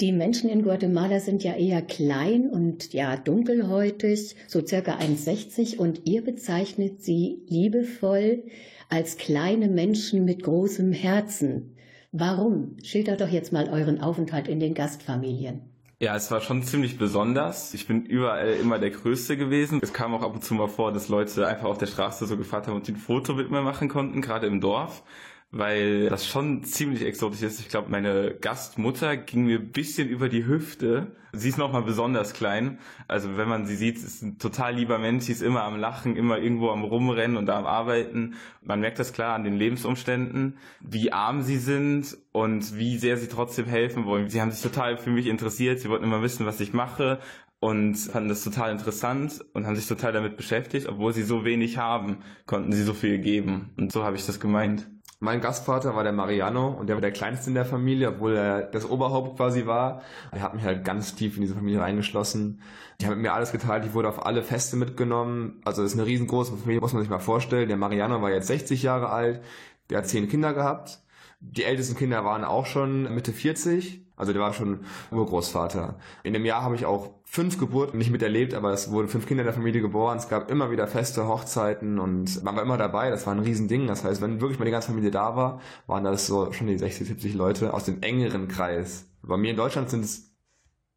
Die 0.00 0.12
Menschen 0.12 0.48
in 0.48 0.62
Guatemala 0.62 1.20
sind 1.20 1.44
ja 1.44 1.56
eher 1.56 1.82
klein 1.82 2.48
und 2.48 2.94
ja 2.94 3.18
dunkelhäutig, 3.18 4.34
so 4.48 4.66
circa 4.66 4.96
1,60 4.96 5.76
und 5.76 6.06
ihr 6.06 6.24
bezeichnet 6.24 7.02
sie 7.02 7.42
liebevoll 7.48 8.44
als 8.88 9.16
kleine 9.16 9.68
Menschen 9.68 10.24
mit 10.24 10.42
großem 10.42 10.92
Herzen. 10.92 11.76
Warum? 12.12 12.76
Schildert 12.82 13.20
doch 13.20 13.28
jetzt 13.28 13.52
mal 13.52 13.68
euren 13.68 14.00
Aufenthalt 14.00 14.48
in 14.48 14.60
den 14.60 14.74
Gastfamilien. 14.74 15.60
Ja, 16.00 16.14
es 16.14 16.30
war 16.30 16.42
schon 16.42 16.62
ziemlich 16.62 16.98
besonders. 16.98 17.72
Ich 17.72 17.86
bin 17.86 18.04
überall 18.04 18.52
immer 18.54 18.78
der 18.78 18.90
Größte 18.90 19.36
gewesen. 19.36 19.80
Es 19.82 19.94
kam 19.94 20.14
auch 20.14 20.22
ab 20.22 20.34
und 20.34 20.44
zu 20.44 20.54
mal 20.54 20.68
vor, 20.68 20.92
dass 20.92 21.08
Leute 21.08 21.46
einfach 21.46 21.66
auf 21.66 21.78
der 21.78 21.86
Straße 21.86 22.26
so 22.26 22.36
gefragt 22.36 22.66
haben 22.66 22.76
und 22.76 22.88
ein 22.88 22.96
Foto 22.96 23.32
mit 23.34 23.50
mir 23.50 23.62
machen 23.62 23.88
konnten, 23.88 24.20
gerade 24.20 24.46
im 24.46 24.60
Dorf 24.60 25.02
weil 25.50 26.08
das 26.08 26.26
schon 26.26 26.64
ziemlich 26.64 27.02
exotisch 27.02 27.42
ist. 27.42 27.60
Ich 27.60 27.68
glaube, 27.68 27.90
meine 27.90 28.34
Gastmutter 28.34 29.16
ging 29.16 29.44
mir 29.44 29.58
ein 29.60 29.70
bisschen 29.70 30.08
über 30.08 30.28
die 30.28 30.46
Hüfte. 30.46 31.12
Sie 31.32 31.48
ist 31.48 31.58
nochmal 31.58 31.82
besonders 31.82 32.34
klein. 32.34 32.78
Also 33.08 33.36
wenn 33.36 33.48
man 33.48 33.64
sie 33.66 33.76
sieht, 33.76 33.96
ist 33.96 34.22
ein 34.22 34.38
total 34.38 34.74
lieber 34.74 34.98
Mensch. 34.98 35.24
Sie 35.24 35.32
ist 35.32 35.42
immer 35.42 35.62
am 35.62 35.78
Lachen, 35.78 36.16
immer 36.16 36.38
irgendwo 36.38 36.70
am 36.70 36.82
Rumrennen 36.82 37.36
und 37.36 37.48
am 37.48 37.64
Arbeiten. 37.64 38.34
Man 38.62 38.80
merkt 38.80 38.98
das 38.98 39.12
klar 39.12 39.34
an 39.34 39.44
den 39.44 39.54
Lebensumständen, 39.54 40.58
wie 40.80 41.12
arm 41.12 41.42
sie 41.42 41.58
sind 41.58 42.16
und 42.32 42.76
wie 42.76 42.98
sehr 42.98 43.16
sie 43.16 43.28
trotzdem 43.28 43.66
helfen 43.66 44.04
wollen. 44.04 44.28
Sie 44.28 44.40
haben 44.40 44.50
sich 44.50 44.62
total 44.62 44.96
für 44.96 45.10
mich 45.10 45.26
interessiert. 45.26 45.78
Sie 45.78 45.88
wollten 45.88 46.04
immer 46.04 46.22
wissen, 46.22 46.44
was 46.44 46.60
ich 46.60 46.72
mache 46.72 47.20
und 47.60 47.96
fanden 47.96 48.28
das 48.28 48.44
total 48.44 48.72
interessant 48.72 49.44
und 49.54 49.66
haben 49.66 49.76
sich 49.76 49.86
total 49.86 50.12
damit 50.12 50.36
beschäftigt. 50.36 50.88
Obwohl 50.88 51.12
sie 51.12 51.22
so 51.22 51.44
wenig 51.44 51.78
haben, 51.78 52.18
konnten 52.46 52.72
sie 52.72 52.82
so 52.82 52.94
viel 52.94 53.18
geben. 53.18 53.70
Und 53.76 53.92
so 53.92 54.02
habe 54.02 54.16
ich 54.16 54.26
das 54.26 54.40
gemeint. 54.40 54.88
Mein 55.18 55.40
Gastvater 55.40 55.96
war 55.96 56.02
der 56.02 56.12
Mariano 56.12 56.68
und 56.68 56.88
der 56.88 56.96
war 56.96 57.00
der 57.00 57.12
Kleinste 57.12 57.48
in 57.48 57.54
der 57.54 57.64
Familie, 57.64 58.10
obwohl 58.10 58.36
er 58.36 58.62
das 58.62 58.88
Oberhaupt 58.88 59.36
quasi 59.36 59.66
war. 59.66 60.02
Er 60.30 60.42
hat 60.42 60.54
mich 60.54 60.64
halt 60.64 60.84
ganz 60.84 61.14
tief 61.14 61.36
in 61.36 61.42
diese 61.42 61.54
Familie 61.54 61.80
reingeschlossen. 61.80 62.60
Die 63.00 63.06
haben 63.06 63.14
mit 63.14 63.22
mir 63.22 63.32
alles 63.32 63.50
geteilt, 63.50 63.84
ich 63.86 63.94
wurde 63.94 64.08
auf 64.08 64.26
alle 64.26 64.42
Feste 64.42 64.76
mitgenommen. 64.76 65.60
Also 65.64 65.82
das 65.82 65.92
ist 65.92 65.98
eine 65.98 66.06
riesengroße 66.06 66.56
Familie, 66.56 66.80
muss 66.80 66.92
man 66.92 67.02
sich 67.02 67.10
mal 67.10 67.18
vorstellen. 67.18 67.68
Der 67.68 67.78
Mariano 67.78 68.20
war 68.20 68.30
jetzt 68.30 68.48
60 68.48 68.82
Jahre 68.82 69.08
alt, 69.08 69.42
der 69.88 69.98
hat 69.98 70.08
zehn 70.08 70.28
Kinder 70.28 70.52
gehabt. 70.52 71.00
Die 71.40 71.64
ältesten 71.64 71.96
Kinder 71.96 72.24
waren 72.24 72.44
auch 72.44 72.66
schon 72.66 73.14
Mitte 73.14 73.32
40 73.32 74.06
also 74.16 74.32
der 74.32 74.40
war 74.40 74.54
schon 74.54 74.80
Urgroßvater. 75.10 75.98
In 76.22 76.32
dem 76.32 76.44
Jahr 76.44 76.62
habe 76.62 76.74
ich 76.74 76.86
auch 76.86 77.10
fünf 77.28 77.58
Geburten 77.58 77.98
nicht 77.98 78.10
miterlebt, 78.10 78.54
aber 78.54 78.72
es 78.72 78.90
wurden 78.90 79.08
fünf 79.08 79.26
Kinder 79.26 79.42
in 79.42 79.46
der 79.46 79.52
Familie 79.52 79.82
geboren. 79.82 80.16
Es 80.16 80.28
gab 80.28 80.50
immer 80.50 80.70
wieder 80.70 80.86
Feste, 80.86 81.26
Hochzeiten 81.26 81.98
und 81.98 82.42
man 82.44 82.56
war 82.56 82.62
immer 82.62 82.78
dabei. 82.78 83.10
Das 83.10 83.26
war 83.26 83.34
ein 83.34 83.40
Riesending. 83.40 83.88
Das 83.88 84.04
heißt, 84.04 84.22
wenn 84.22 84.40
wirklich 84.40 84.58
mal 84.58 84.64
die 84.64 84.70
ganze 84.70 84.88
Familie 84.88 85.10
da 85.10 85.36
war, 85.36 85.60
waren 85.86 86.04
das 86.04 86.26
so 86.26 86.52
schon 86.52 86.68
die 86.68 86.78
60, 86.78 87.08
70 87.08 87.34
Leute 87.34 87.74
aus 87.74 87.84
dem 87.84 88.00
engeren 88.00 88.48
Kreis. 88.48 89.10
Bei 89.22 89.36
mir 89.36 89.50
in 89.50 89.56
Deutschland 89.56 89.90
sind 89.90 90.04
es 90.04 90.32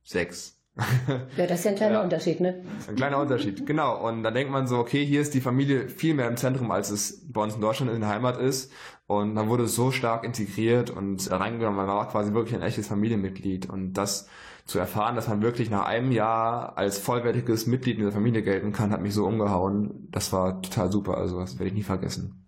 sechs. 0.03 0.55
Ja, 1.35 1.45
das 1.45 1.59
ist 1.59 1.65
ja 1.65 1.71
ein 1.71 1.77
kleiner 1.77 1.95
ja. 1.95 2.03
Unterschied, 2.03 2.39
ne? 2.39 2.63
Ein 2.87 2.95
kleiner 2.95 3.17
Unterschied, 3.17 3.65
genau. 3.65 4.07
Und 4.07 4.23
dann 4.23 4.33
denkt 4.33 4.51
man 4.51 4.67
so, 4.67 4.77
okay, 4.77 5.05
hier 5.05 5.19
ist 5.19 5.33
die 5.33 5.41
Familie 5.41 5.89
viel 5.89 6.13
mehr 6.13 6.27
im 6.27 6.37
Zentrum, 6.37 6.71
als 6.71 6.89
es 6.89 7.27
bei 7.27 7.41
uns 7.41 7.55
in 7.55 7.61
Deutschland 7.61 7.91
in 7.91 7.99
der 7.99 8.09
Heimat 8.09 8.37
ist. 8.37 8.71
Und 9.07 9.35
dann 9.35 9.49
wurde 9.49 9.63
es 9.63 9.75
so 9.75 9.91
stark 9.91 10.23
integriert 10.23 10.89
und 10.89 11.29
reingegangen, 11.29 11.75
man 11.75 11.87
war 11.87 12.07
quasi 12.09 12.33
wirklich 12.33 12.55
ein 12.55 12.61
echtes 12.61 12.87
Familienmitglied. 12.87 13.69
Und 13.69 13.93
das 13.93 14.29
zu 14.69 14.79
erfahren, 14.79 15.15
dass 15.15 15.27
man 15.27 15.41
wirklich 15.41 15.69
nach 15.69 15.85
einem 15.85 16.11
Jahr 16.11 16.77
als 16.77 16.99
vollwertiges 16.99 17.65
Mitglied 17.65 17.97
in 17.97 18.03
der 18.03 18.11
Familie 18.11 18.43
gelten 18.43 18.71
kann, 18.71 18.91
hat 18.91 19.01
mich 19.01 19.13
so 19.13 19.25
umgehauen. 19.25 20.07
Das 20.11 20.31
war 20.31 20.61
total 20.61 20.91
super, 20.91 21.17
also 21.17 21.39
das 21.39 21.59
werde 21.59 21.69
ich 21.69 21.73
nie 21.73 21.83
vergessen. 21.83 22.45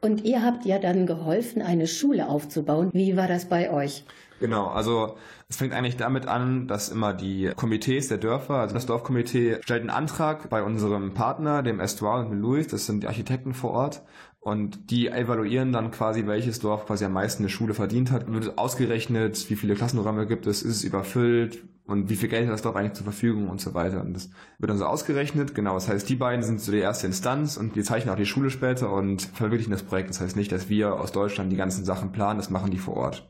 Und 0.00 0.24
ihr 0.24 0.42
habt 0.42 0.66
ja 0.66 0.78
dann 0.78 1.06
geholfen, 1.06 1.62
eine 1.62 1.86
Schule 1.86 2.28
aufzubauen. 2.28 2.90
Wie 2.92 3.16
war 3.16 3.28
das 3.28 3.48
bei 3.48 3.72
euch? 3.72 4.04
Genau, 4.38 4.66
also 4.66 5.16
es 5.48 5.56
fängt 5.56 5.72
eigentlich 5.72 5.96
damit 5.96 6.26
an, 6.26 6.68
dass 6.68 6.90
immer 6.90 7.14
die 7.14 7.52
Komitees 7.56 8.08
der 8.08 8.18
Dörfer, 8.18 8.56
also 8.56 8.74
das 8.74 8.84
Dorfkomitee 8.84 9.58
stellt 9.62 9.80
einen 9.80 9.90
Antrag 9.90 10.50
bei 10.50 10.62
unserem 10.62 11.14
Partner, 11.14 11.62
dem 11.62 11.80
Estuar 11.80 12.26
und 12.26 12.38
Louis, 12.38 12.66
das 12.66 12.84
sind 12.84 13.02
die 13.02 13.06
Architekten 13.06 13.54
vor 13.54 13.70
Ort, 13.70 14.02
und 14.46 14.92
die 14.92 15.08
evaluieren 15.08 15.72
dann 15.72 15.90
quasi, 15.90 16.28
welches 16.28 16.60
Dorf 16.60 16.86
quasi 16.86 17.04
am 17.04 17.12
meisten 17.12 17.42
eine 17.42 17.50
Schule 17.50 17.74
verdient 17.74 18.12
hat. 18.12 18.32
Wird 18.32 18.58
ausgerechnet, 18.58 19.50
wie 19.50 19.56
viele 19.56 19.74
Klassenräume 19.74 20.24
gibt 20.24 20.46
es, 20.46 20.62
ist 20.62 20.76
es 20.76 20.84
überfüllt, 20.84 21.64
und 21.86 22.10
wie 22.10 22.16
viel 22.16 22.28
Geld 22.28 22.46
hat 22.46 22.52
das 22.52 22.62
Dorf 22.62 22.74
eigentlich 22.74 22.94
zur 22.94 23.04
Verfügung 23.04 23.48
und 23.48 23.60
so 23.60 23.72
weiter. 23.72 24.00
Und 24.00 24.14
das 24.14 24.28
wird 24.58 24.70
dann 24.70 24.78
so 24.78 24.86
ausgerechnet. 24.86 25.54
Genau, 25.54 25.74
das 25.74 25.88
heißt, 25.88 26.08
die 26.08 26.16
beiden 26.16 26.42
sind 26.42 26.60
so 26.60 26.72
die 26.72 26.78
erste 26.78 27.06
Instanz 27.06 27.56
und 27.56 27.76
die 27.76 27.82
zeichnen 27.82 28.12
auch 28.12 28.18
die 28.18 28.26
Schule 28.26 28.50
später 28.50 28.92
und 28.92 29.22
verwirklichen 29.22 29.70
das 29.70 29.84
Projekt. 29.84 30.10
Das 30.10 30.20
heißt 30.20 30.36
nicht, 30.36 30.50
dass 30.50 30.68
wir 30.68 30.94
aus 30.94 31.12
Deutschland 31.12 31.52
die 31.52 31.56
ganzen 31.56 31.84
Sachen 31.84 32.10
planen, 32.10 32.38
das 32.38 32.50
machen 32.50 32.72
die 32.72 32.78
vor 32.78 32.96
Ort. 32.96 33.28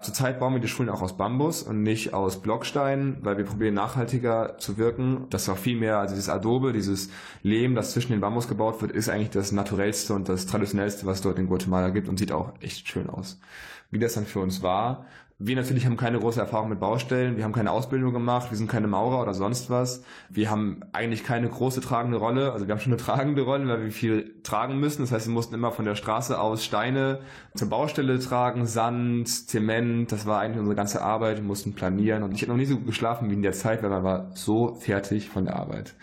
Zurzeit 0.00 0.38
bauen 0.38 0.52
wir 0.52 0.60
die 0.60 0.68
Schulen 0.68 0.88
auch 0.88 1.02
aus 1.02 1.16
Bambus 1.16 1.64
und 1.64 1.82
nicht 1.82 2.14
aus 2.14 2.40
Blockstein, 2.40 3.18
weil 3.22 3.38
wir 3.38 3.44
probieren 3.44 3.74
nachhaltiger 3.74 4.56
zu 4.58 4.78
wirken. 4.78 5.26
Das 5.30 5.48
war 5.48 5.56
viel 5.56 5.76
mehr, 5.76 5.98
also 5.98 6.14
dieses 6.14 6.28
Adobe, 6.28 6.72
dieses 6.72 7.10
Lehm, 7.42 7.74
das 7.74 7.90
zwischen 7.90 8.12
den 8.12 8.20
Bambus 8.20 8.46
gebaut 8.46 8.80
wird, 8.82 8.92
ist 8.92 9.08
eigentlich 9.08 9.30
das 9.30 9.50
naturellste 9.50 10.14
und 10.14 10.28
das 10.28 10.46
traditionellste, 10.46 11.06
was 11.06 11.16
es 11.16 11.22
dort 11.22 11.40
in 11.40 11.48
Guatemala 11.48 11.88
gibt 11.88 12.08
und 12.08 12.18
sieht 12.20 12.30
auch 12.30 12.52
echt 12.60 12.88
schön 12.88 13.10
aus. 13.10 13.40
Wie 13.90 13.98
das 13.98 14.14
dann 14.14 14.26
für 14.26 14.40
uns 14.40 14.62
war, 14.62 15.06
wir 15.38 15.54
natürlich 15.54 15.84
haben 15.84 15.98
keine 15.98 16.18
große 16.18 16.40
Erfahrung 16.40 16.70
mit 16.70 16.80
Baustellen, 16.80 17.36
wir 17.36 17.44
haben 17.44 17.52
keine 17.52 17.70
Ausbildung 17.70 18.14
gemacht, 18.14 18.50
wir 18.50 18.56
sind 18.56 18.70
keine 18.70 18.86
Maurer 18.86 19.20
oder 19.20 19.34
sonst 19.34 19.68
was. 19.68 20.02
Wir 20.30 20.50
haben 20.50 20.80
eigentlich 20.92 21.24
keine 21.24 21.46
große 21.48 21.82
tragende 21.82 22.16
Rolle, 22.16 22.52
also 22.52 22.66
wir 22.66 22.72
haben 22.72 22.80
schon 22.80 22.92
eine 22.92 23.02
tragende 23.02 23.42
Rolle, 23.42 23.68
weil 23.68 23.84
wir 23.84 23.92
viel 23.92 24.40
tragen 24.42 24.80
müssen. 24.80 25.02
Das 25.02 25.12
heißt, 25.12 25.26
wir 25.26 25.34
mussten 25.34 25.54
immer 25.54 25.72
von 25.72 25.84
der 25.84 25.94
Straße 25.94 26.40
aus 26.40 26.64
Steine 26.64 27.20
zur 27.54 27.68
Baustelle 27.68 28.18
tragen, 28.18 28.66
Sand, 28.66 29.28
Zement, 29.28 30.10
das 30.10 30.24
war 30.24 30.40
eigentlich 30.40 30.58
unsere 30.58 30.74
ganze 30.76 31.02
Arbeit, 31.02 31.36
wir 31.36 31.44
mussten 31.44 31.74
planieren. 31.74 32.22
Und 32.22 32.32
ich 32.32 32.40
habe 32.40 32.52
noch 32.52 32.58
nie 32.58 32.64
so 32.64 32.76
gut 32.76 32.86
geschlafen 32.86 33.28
wie 33.28 33.34
in 33.34 33.42
der 33.42 33.52
Zeit, 33.52 33.82
weil 33.82 33.90
man 33.90 34.04
war 34.04 34.30
so 34.34 34.74
fertig 34.76 35.28
von 35.28 35.44
der 35.44 35.56
Arbeit. 35.56 35.94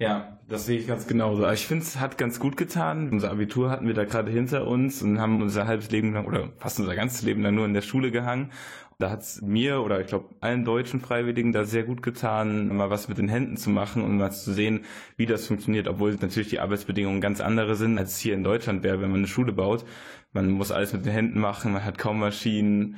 Ja, 0.00 0.39
das 0.50 0.66
sehe 0.66 0.78
ich 0.78 0.86
ganz 0.88 1.06
genauso. 1.06 1.48
Ich 1.48 1.66
finde, 1.66 1.84
es 1.84 2.00
hat 2.00 2.18
ganz 2.18 2.40
gut 2.40 2.56
getan. 2.56 3.08
Unser 3.10 3.30
Abitur 3.30 3.70
hatten 3.70 3.86
wir 3.86 3.94
da 3.94 4.04
gerade 4.04 4.30
hinter 4.32 4.66
uns 4.66 5.00
und 5.00 5.20
haben 5.20 5.40
unser 5.40 5.66
halbes 5.66 5.90
Leben 5.90 6.12
lang 6.12 6.26
oder 6.26 6.48
fast 6.58 6.80
unser 6.80 6.96
ganzes 6.96 7.22
Leben 7.22 7.42
lang 7.42 7.54
nur 7.54 7.66
in 7.66 7.72
der 7.72 7.82
Schule 7.82 8.10
gehangen. 8.10 8.50
Da 8.98 9.10
hat 9.10 9.22
es 9.22 9.40
mir 9.40 9.80
oder 9.80 10.00
ich 10.00 10.08
glaube 10.08 10.28
allen 10.40 10.64
deutschen 10.64 11.00
Freiwilligen 11.00 11.52
da 11.52 11.64
sehr 11.64 11.84
gut 11.84 12.02
getan, 12.02 12.76
mal 12.76 12.90
was 12.90 13.08
mit 13.08 13.16
den 13.16 13.28
Händen 13.28 13.56
zu 13.56 13.70
machen 13.70 14.02
und 14.02 14.18
mal 14.18 14.32
zu 14.32 14.52
sehen, 14.52 14.80
wie 15.16 15.24
das 15.24 15.46
funktioniert, 15.46 15.88
obwohl 15.88 16.14
natürlich 16.20 16.50
die 16.50 16.60
Arbeitsbedingungen 16.60 17.20
ganz 17.20 17.40
andere 17.40 17.76
sind, 17.76 17.96
als 17.96 18.14
es 18.14 18.18
hier 18.18 18.34
in 18.34 18.44
Deutschland 18.44 18.82
wäre, 18.82 19.00
wenn 19.00 19.10
man 19.10 19.20
eine 19.20 19.28
Schule 19.28 19.52
baut. 19.52 19.84
Man 20.32 20.50
muss 20.50 20.72
alles 20.72 20.92
mit 20.92 21.06
den 21.06 21.12
Händen 21.12 21.40
machen, 21.40 21.72
man 21.72 21.84
hat 21.84 21.96
kaum 21.96 22.18
Maschinen 22.18 22.96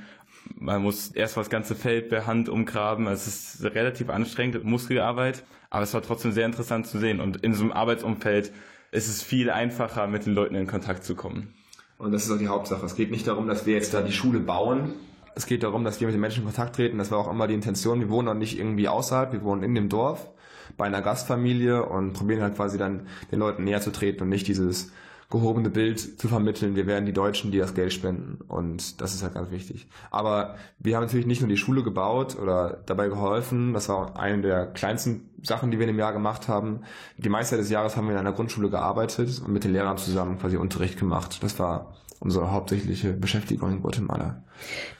man 0.56 0.82
muss 0.82 1.12
erst 1.12 1.36
mal 1.36 1.42
das 1.42 1.50
ganze 1.50 1.74
Feld 1.76 2.08
per 2.08 2.26
Hand 2.26 2.48
umgraben. 2.48 3.06
Es 3.06 3.26
ist 3.26 3.64
relativ 3.64 4.10
anstrengend, 4.10 4.64
Muskelarbeit, 4.64 5.44
aber 5.72 5.84
es 5.84 5.94
war 5.94 6.02
trotzdem 6.02 6.32
sehr 6.32 6.44
interessant 6.44 6.86
zu 6.86 6.98
sehen. 6.98 7.18
Und 7.18 7.38
in 7.38 7.54
so 7.54 7.62
einem 7.62 7.72
Arbeitsumfeld 7.72 8.52
ist 8.90 9.08
es 9.08 9.22
viel 9.22 9.48
einfacher, 9.50 10.06
mit 10.06 10.26
den 10.26 10.34
Leuten 10.34 10.54
in 10.54 10.66
Kontakt 10.66 11.02
zu 11.02 11.14
kommen. 11.14 11.54
Und 11.96 12.12
das 12.12 12.26
ist 12.26 12.30
auch 12.30 12.38
die 12.38 12.48
Hauptsache. 12.48 12.84
Es 12.84 12.94
geht 12.94 13.10
nicht 13.10 13.26
darum, 13.26 13.48
dass 13.48 13.64
wir 13.64 13.72
jetzt 13.72 13.94
da 13.94 14.02
die 14.02 14.12
Schule 14.12 14.38
bauen. 14.38 14.92
Es 15.34 15.46
geht 15.46 15.62
darum, 15.62 15.82
dass 15.82 15.98
wir 15.98 16.08
mit 16.08 16.14
den 16.14 16.20
Menschen 16.20 16.40
in 16.40 16.44
Kontakt 16.44 16.76
treten. 16.76 16.98
Das 16.98 17.10
war 17.10 17.16
auch 17.16 17.30
immer 17.30 17.46
die 17.46 17.54
Intention. 17.54 18.00
Wir 18.00 18.10
wohnen 18.10 18.28
auch 18.28 18.34
nicht 18.34 18.58
irgendwie 18.58 18.86
außerhalb, 18.86 19.32
wir 19.32 19.42
wohnen 19.44 19.62
in 19.62 19.74
dem 19.74 19.88
Dorf 19.88 20.28
bei 20.76 20.84
einer 20.84 21.00
Gastfamilie 21.00 21.86
und 21.86 22.12
probieren 22.12 22.42
halt 22.42 22.54
quasi 22.54 22.76
dann 22.76 23.06
den 23.30 23.38
Leuten 23.38 23.64
näher 23.64 23.80
zu 23.80 23.92
treten 23.92 24.24
und 24.24 24.28
nicht 24.28 24.48
dieses 24.48 24.92
gehobene 25.32 25.70
Bild 25.70 26.20
zu 26.20 26.28
vermitteln. 26.28 26.76
Wir 26.76 26.86
werden 26.86 27.06
die 27.06 27.14
Deutschen, 27.14 27.50
die 27.50 27.58
das 27.58 27.74
Geld 27.74 27.92
spenden. 27.92 28.38
Und 28.48 29.00
das 29.00 29.14
ist 29.14 29.22
halt 29.22 29.32
ganz 29.32 29.50
wichtig. 29.50 29.88
Aber 30.10 30.56
wir 30.78 30.94
haben 30.94 31.04
natürlich 31.04 31.24
nicht 31.24 31.40
nur 31.40 31.48
die 31.48 31.56
Schule 31.56 31.82
gebaut 31.82 32.36
oder 32.38 32.82
dabei 32.84 33.08
geholfen. 33.08 33.72
Das 33.72 33.88
war 33.88 34.18
eine 34.20 34.42
der 34.42 34.66
kleinsten 34.66 35.30
Sachen, 35.42 35.70
die 35.70 35.78
wir 35.78 35.88
in 35.88 35.94
dem 35.94 35.98
Jahr 35.98 36.12
gemacht 36.12 36.48
haben. 36.48 36.82
Die 37.16 37.30
meiste 37.30 37.56
des 37.56 37.70
Jahres 37.70 37.96
haben 37.96 38.08
wir 38.08 38.12
in 38.12 38.18
einer 38.18 38.32
Grundschule 38.32 38.68
gearbeitet 38.68 39.40
und 39.42 39.54
mit 39.54 39.64
den 39.64 39.72
Lehrern 39.72 39.96
zusammen 39.96 40.38
quasi 40.38 40.58
Unterricht 40.58 40.98
gemacht. 40.98 41.42
Das 41.42 41.58
war 41.58 41.94
unsere 42.22 42.52
hauptsächliche 42.52 43.12
Beschäftigung 43.12 43.72
in 43.72 43.82
Guatemala. 43.82 44.44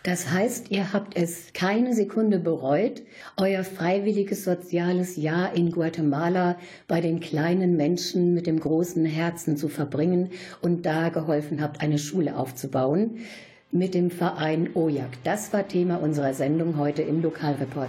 Das 0.02 0.32
heißt, 0.32 0.72
ihr 0.72 0.92
habt 0.92 1.16
es 1.16 1.52
keine 1.52 1.94
Sekunde 1.94 2.40
bereut, 2.40 3.02
euer 3.36 3.62
freiwilliges 3.62 4.42
soziales 4.42 5.16
Jahr 5.16 5.54
in 5.54 5.70
Guatemala 5.70 6.56
bei 6.88 7.00
den 7.00 7.20
kleinen 7.20 7.76
Menschen 7.76 8.34
mit 8.34 8.48
dem 8.48 8.58
großen 8.58 9.04
Herzen 9.04 9.56
zu 9.56 9.68
verbringen 9.68 10.30
und 10.62 10.84
da 10.84 11.10
geholfen 11.10 11.62
habt, 11.62 11.80
eine 11.80 11.98
Schule 11.98 12.36
aufzubauen 12.36 13.18
mit 13.70 13.94
dem 13.94 14.10
Verein 14.10 14.70
OJAK. 14.74 15.22
Das 15.22 15.52
war 15.52 15.68
Thema 15.68 16.02
unserer 16.02 16.34
Sendung 16.34 16.76
heute 16.76 17.02
im 17.02 17.22
Lokalreport. 17.22 17.88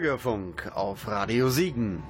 Bürgerfunk 0.00 0.72
auf 0.74 1.06
Radio 1.08 1.50
Siegen. 1.50 2.02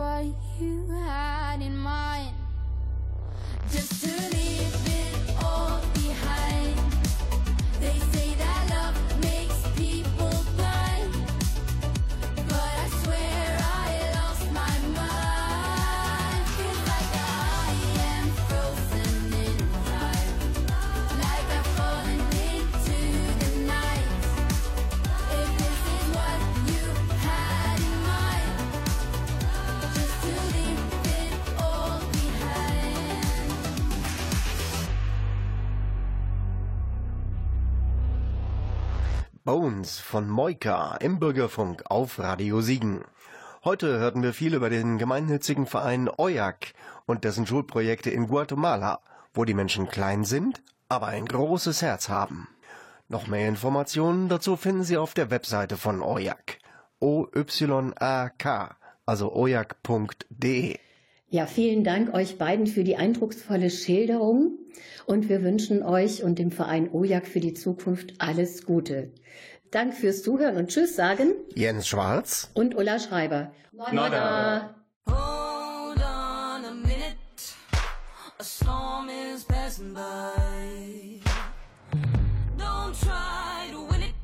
This 0.00 0.22
is 0.22 0.32
what 0.58 0.60
you 0.60 0.86
had 1.04 1.29
Bones 39.80 39.98
von 39.98 40.28
Moika 40.28 40.96
im 40.96 41.18
Bürgerfunk 41.18 41.84
auf 41.86 42.18
Radio 42.18 42.60
Siegen. 42.60 43.02
Heute 43.64 43.98
hörten 43.98 44.22
wir 44.22 44.34
viel 44.34 44.52
über 44.52 44.68
den 44.68 44.98
gemeinnützigen 44.98 45.64
Verein 45.64 46.10
OJAK 46.14 46.74
und 47.06 47.24
dessen 47.24 47.46
Schulprojekte 47.46 48.10
in 48.10 48.26
Guatemala. 48.26 49.00
wo 49.32 49.46
die 49.46 49.54
Menschen 49.54 49.88
klein 49.88 50.24
sind, 50.24 50.62
aber 50.90 51.06
ein 51.06 51.24
großes 51.24 51.80
Herz 51.80 52.10
haben. 52.10 52.48
Noch 53.08 53.26
mehr 53.26 53.48
Informationen 53.48 54.28
dazu 54.28 54.56
finden 54.56 54.82
Sie 54.82 54.98
auf 54.98 55.14
der 55.14 55.30
Webseite 55.30 55.78
von 55.78 56.02
OYAK. 56.02 56.58
O-Y-A-K, 56.98 58.76
also 59.06 59.34
oyak.de. 59.34 60.76
Ja, 61.32 61.46
vielen 61.46 61.84
Dank 61.84 62.12
euch 62.12 62.38
beiden 62.38 62.66
für 62.66 62.84
die 62.84 62.96
eindrucksvolle 62.96 63.70
Schilderung 63.70 64.58
und 65.06 65.28
wir 65.28 65.42
wünschen 65.42 65.82
euch 65.84 66.24
und 66.24 66.38
dem 66.38 66.50
Verein 66.50 66.90
OJAK 66.90 67.26
für 67.26 67.40
die 67.40 67.54
Zukunft 67.54 68.14
alles 68.18 68.66
Gute. 68.66 69.12
Dank 69.70 69.94
fürs 69.94 70.22
Zuhören 70.22 70.56
und 70.56 70.68
Tschüss 70.68 70.96
sagen 70.96 71.32
Jens 71.54 71.86
Schwarz 71.86 72.50
und 72.54 72.74
Ulla 72.76 72.98
Schreiber. 72.98 73.52
Nada. 73.92 74.74
Hold 75.06 75.98
on 75.98 76.64
a 76.64 76.72
minute, 76.74 77.54
a 78.38 78.42
storm 78.42 79.08
is 79.08 79.44
passing 79.44 79.94
by. 79.94 81.20
Don't 82.58 82.94
try 83.00 83.70
to 83.70 83.86
win 83.90 84.02
it, 84.02 84.14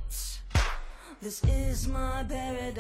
this 1.21 1.43
is 1.45 1.87
my 1.87 2.25
paradise. 2.29 2.77